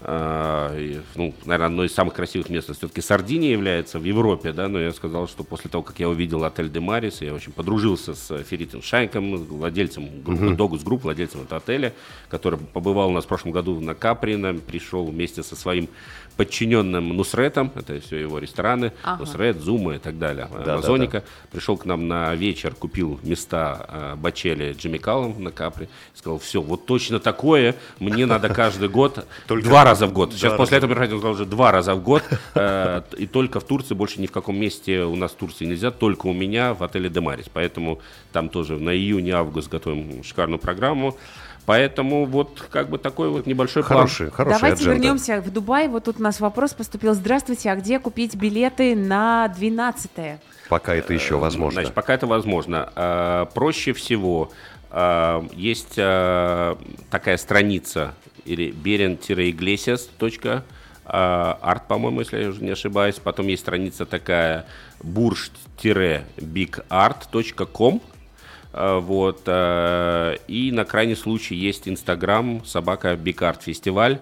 э, 0.01 1.01
ну, 1.15 1.35
наверное, 1.45 1.67
одно 1.67 1.85
из 1.85 1.95
самых 1.95 2.15
красивых 2.15 2.49
мест 2.49 2.71
все-таки 2.75 3.01
Сардиния 3.01 3.53
является 3.53 3.99
в 3.99 4.05
Европе, 4.05 4.53
да, 4.53 4.69
но 4.69 4.81
я 4.81 4.93
сказал, 4.93 5.29
что 5.29 5.45
после 5.45 5.71
того, 5.71 5.83
как 5.83 5.99
я 6.01 6.09
увидел 6.09 6.45
отель 6.45 6.71
D 6.71 6.78
Maris, 6.78 7.21
я 7.21 7.35
очень 7.35 7.53
подружился 7.53 8.15
с 8.15 8.43
Феритом 8.45 8.83
Шахенком, 8.83 9.37
владельцем 9.37 10.23
группы 10.23 10.47
uh-huh. 10.47 10.57
Doğuş 10.57 10.83
Group, 10.83 11.05
владельцем 11.05 11.43
этого 11.43 11.59
отеля, 11.59 11.93
который 12.29 12.59
побывал 12.59 13.11
у 13.11 13.13
нас 13.13 13.25
в 13.25 13.29
прошлом 13.29 13.53
году 13.53 13.79
на 13.81 13.95
Капри, 13.95 14.40
он 14.40 14.55
пришел 14.55 15.07
вместе 15.07 15.43
со 15.43 15.55
своим 15.55 15.89
подчиненным 16.41 17.11
Нусретом, 17.11 17.71
это 17.75 18.01
все 18.01 18.17
его 18.17 18.39
рестораны, 18.39 18.95
ага. 19.03 19.21
Нусрет, 19.21 19.61
Zuma 19.61 19.97
и 19.97 19.99
так 19.99 20.19
далее, 20.19 20.49
да, 20.65 20.73
Amazónico. 20.73 21.19
Да, 21.19 21.21
да. 21.21 21.49
Пришел 21.53 21.77
к 21.77 21.85
нам 21.85 22.09
на 22.09 22.35
вечер, 22.35 22.75
купил 22.75 23.21
места 23.23 23.87
э, 23.89 24.15
Бочелли, 24.17 24.73
Джейми 24.73 24.97
Каллум 24.97 25.45
на 25.45 25.51
Капри, 25.51 25.91
сказал, 26.15 26.39
все, 26.39 26.63
вот 26.63 26.87
точно 26.87 27.21
такое, 27.21 27.75
мне 27.99 28.25
надо 28.25 28.49
каждый 28.49 28.89
год, 28.89 29.27
два 29.49 29.85
раза 29.85 30.07
в 30.07 30.15
год. 30.15 30.33
Сейчас 30.33 30.55
после 30.57 30.79
этого 30.79 30.89
мероприятия 30.93 31.17
он 31.17 31.21
сказал 31.21 31.35
уже 31.35 31.45
два 31.45 31.73
раза 31.73 31.95
в 31.95 32.03
год, 32.03 32.23
э, 32.55 33.03
и 33.19 33.27
только 33.27 33.61
в 33.61 33.65
Турции, 33.65 33.93
больше 33.95 34.19
ни 34.23 34.27
в 34.27 34.33
каком 34.33 34.57
месте 34.57 35.03
у 35.03 35.17
нас 35.17 35.33
в 35.33 35.35
Турции 35.35 35.67
нельзя, 35.67 35.91
только 35.91 36.27
у 36.27 36.33
меня 36.33 36.73
в 36.73 36.83
отеле 36.83 37.11
Демарис. 37.11 37.51
Поэтому 37.53 38.01
там 38.33 38.49
тоже 38.49 38.79
на 38.79 38.97
июнь-август 38.97 39.69
готовим 39.69 40.25
шикарную 40.25 40.59
программу. 40.59 41.19
Поэтому 41.67 42.27
вот 42.27 42.67
как 42.71 42.89
бы 42.89 42.99
такой 42.99 43.29
вот 43.29 43.47
небольшой 43.47 43.83
хороший, 43.83 44.27
план. 44.27 44.37
Хороший 44.37 44.59
Давайте 44.59 44.83
адженда. 44.83 44.95
вернемся 44.95 45.41
в 45.41 45.51
Дубай. 45.51 45.89
Вот 45.89 46.05
тут 46.05 46.19
у 46.19 46.23
нас 46.23 46.41
вопрос 46.41 46.75
поступил. 46.75 47.15
Здравствуйте, 47.15 47.71
а 47.71 47.77
где 47.77 47.99
купить 47.99 48.35
билеты 48.35 48.97
на 48.97 49.49
12 49.49 50.11
-е? 50.17 50.39
Пока 50.69 50.95
это 50.95 51.15
еще 51.15 51.37
возможно. 51.37 51.81
Значит, 51.81 51.95
пока 51.95 52.15
это 52.15 52.27
возможно. 52.27 52.91
А, 52.95 53.47
проще 53.47 53.93
всего 53.93 54.51
а, 54.91 55.45
есть 55.53 55.95
такая 55.95 57.37
страница 57.37 58.15
или 58.45 58.73
beren-iglesias. 58.73 60.09
арт, 61.05 61.89
по-моему, 61.89 62.21
если 62.21 62.43
я 62.43 62.49
уже 62.49 62.63
не 62.63 62.71
ошибаюсь. 62.71 63.17
Потом 63.17 63.49
есть 63.49 63.63
страница 63.63 64.07
такая 64.07 64.67
burj-bigart.com. 65.03 68.01
Э, 68.73 68.99
вот. 68.99 69.43
Э, 69.47 70.37
и 70.49 70.73
на 70.73 70.85
крайний 70.85 71.17
случай 71.17 71.55
есть 71.55 71.89
Инстаграм, 71.89 72.65
собака 72.65 73.17
Бикарт 73.17 73.63
Фестиваль. 73.63 74.21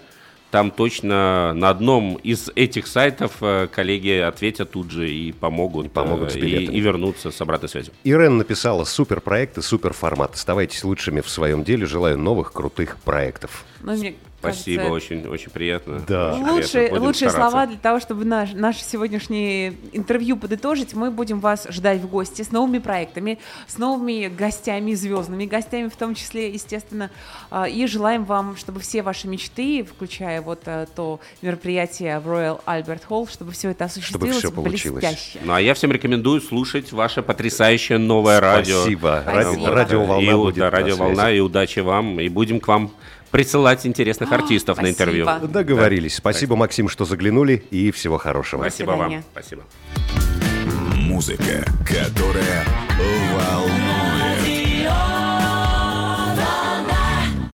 Там 0.51 0.71
точно 0.71 1.53
на 1.53 1.69
одном 1.69 2.15
из 2.17 2.51
этих 2.55 2.87
сайтов 2.87 3.37
э, 3.43 3.69
коллеги 3.71 4.19
ответят 4.19 4.71
тут 4.71 4.91
же 4.91 5.11
и 5.11 5.33
помогут, 5.33 5.87
и, 5.87 5.89
помогут 5.91 6.33
с 6.33 6.37
и, 6.37 6.41
и 6.41 6.81
вернутся 6.81 7.31
с 7.31 7.41
обратной 7.43 7.69
связью. 7.69 7.93
Ирен 8.03 8.39
написала 8.39 8.85
супер 8.85 9.21
проект 9.21 9.59
и 9.59 9.63
супер 9.63 9.93
формат. 9.93 10.35
Оставайтесь 10.35 10.83
лучшими 10.85 11.21
в 11.21 11.29
своем 11.29 11.65
деле. 11.65 11.85
Желаю 11.85 12.17
новых 12.17 12.53
крутых 12.55 12.97
проектов. 12.97 13.65
Ну, 13.83 13.95
мне 13.95 14.15
Спасибо, 14.41 14.85
кажется, 14.85 15.15
очень, 15.15 15.27
очень 15.27 15.51
приятно. 15.51 16.05
Да. 16.07 16.35
Очень 16.35 16.49
лучшие 16.49 16.71
приятно. 16.89 17.07
лучшие 17.07 17.31
слова 17.31 17.67
для 17.67 17.77
того, 17.77 17.99
чтобы 17.99 18.25
наш, 18.25 18.53
наше 18.53 18.85
сегодняшнее 18.85 19.75
интервью 19.93 20.37
подытожить. 20.37 20.95
Мы 20.95 21.11
будем 21.11 21.41
вас 21.41 21.67
ждать 21.71 22.01
в 22.01 22.09
гости 22.09 22.43
с 22.43 22.53
новыми 22.53 22.79
проектами, 22.79 23.41
с 23.67 23.79
новыми 23.79 24.29
гостями, 24.29 24.95
звездными 24.95 25.45
гостями 25.45 25.89
в 25.89 25.97
том 25.97 26.15
числе, 26.15 26.51
естественно. 26.51 27.11
А, 27.51 27.69
и 27.69 27.85
желаем 27.87 28.25
вам, 28.25 28.57
чтобы 28.57 28.79
все 28.79 29.03
ваши 29.03 29.27
мечты, 29.27 29.83
включая 29.83 30.41
вот 30.41 30.63
э, 30.67 30.87
то 30.95 31.19
мероприятие 31.43 32.21
в 32.21 32.29
Royal 32.29 32.61
Albert 32.65 33.03
Hall, 33.09 33.29
чтобы 33.29 33.51
все 33.51 33.71
это 33.71 33.87
осуществилось 33.87 34.39
чтобы 34.39 34.53
все 34.53 34.63
получилось. 34.63 35.03
блестяще. 35.03 35.41
Ну 35.43 35.53
а 35.55 35.61
я 35.61 35.75
всем 35.75 35.91
рекомендую 35.91 36.41
слушать 36.41 36.93
ваше 36.93 37.23
потрясающее 37.23 37.99
новое 37.99 38.39
радио. 38.39 38.83
Спасибо. 38.83 39.25
Спасибо. 39.29 39.71
Радио 39.71 40.05
«Волна» 40.05 40.31
и, 40.31 40.35
будет 40.35 40.55
да, 40.55 40.71
радио 40.71 40.97
«Волна» 40.97 41.33
и 41.33 41.41
удачи 41.41 41.81
вам. 41.81 42.21
И 42.21 42.29
будем 42.29 42.61
к 42.61 42.69
вам 42.69 42.93
присылать 43.31 43.87
интересных 43.87 44.33
артистов 44.33 44.81
на 44.81 44.91
интервью. 44.91 45.27
Договорились. 45.43 46.17
Спасибо, 46.17 46.57
Максим, 46.57 46.89
что 46.89 47.05
заглянули, 47.05 47.63
и 47.71 47.91
всего 47.91 48.19
хорошего. 48.19 48.63
Спасибо 48.63 48.91
вам. 48.93 49.25
Спасибо. 49.33 49.63
Музыка, 50.95 51.65
которая 51.87 52.65
волнует. 53.35 54.58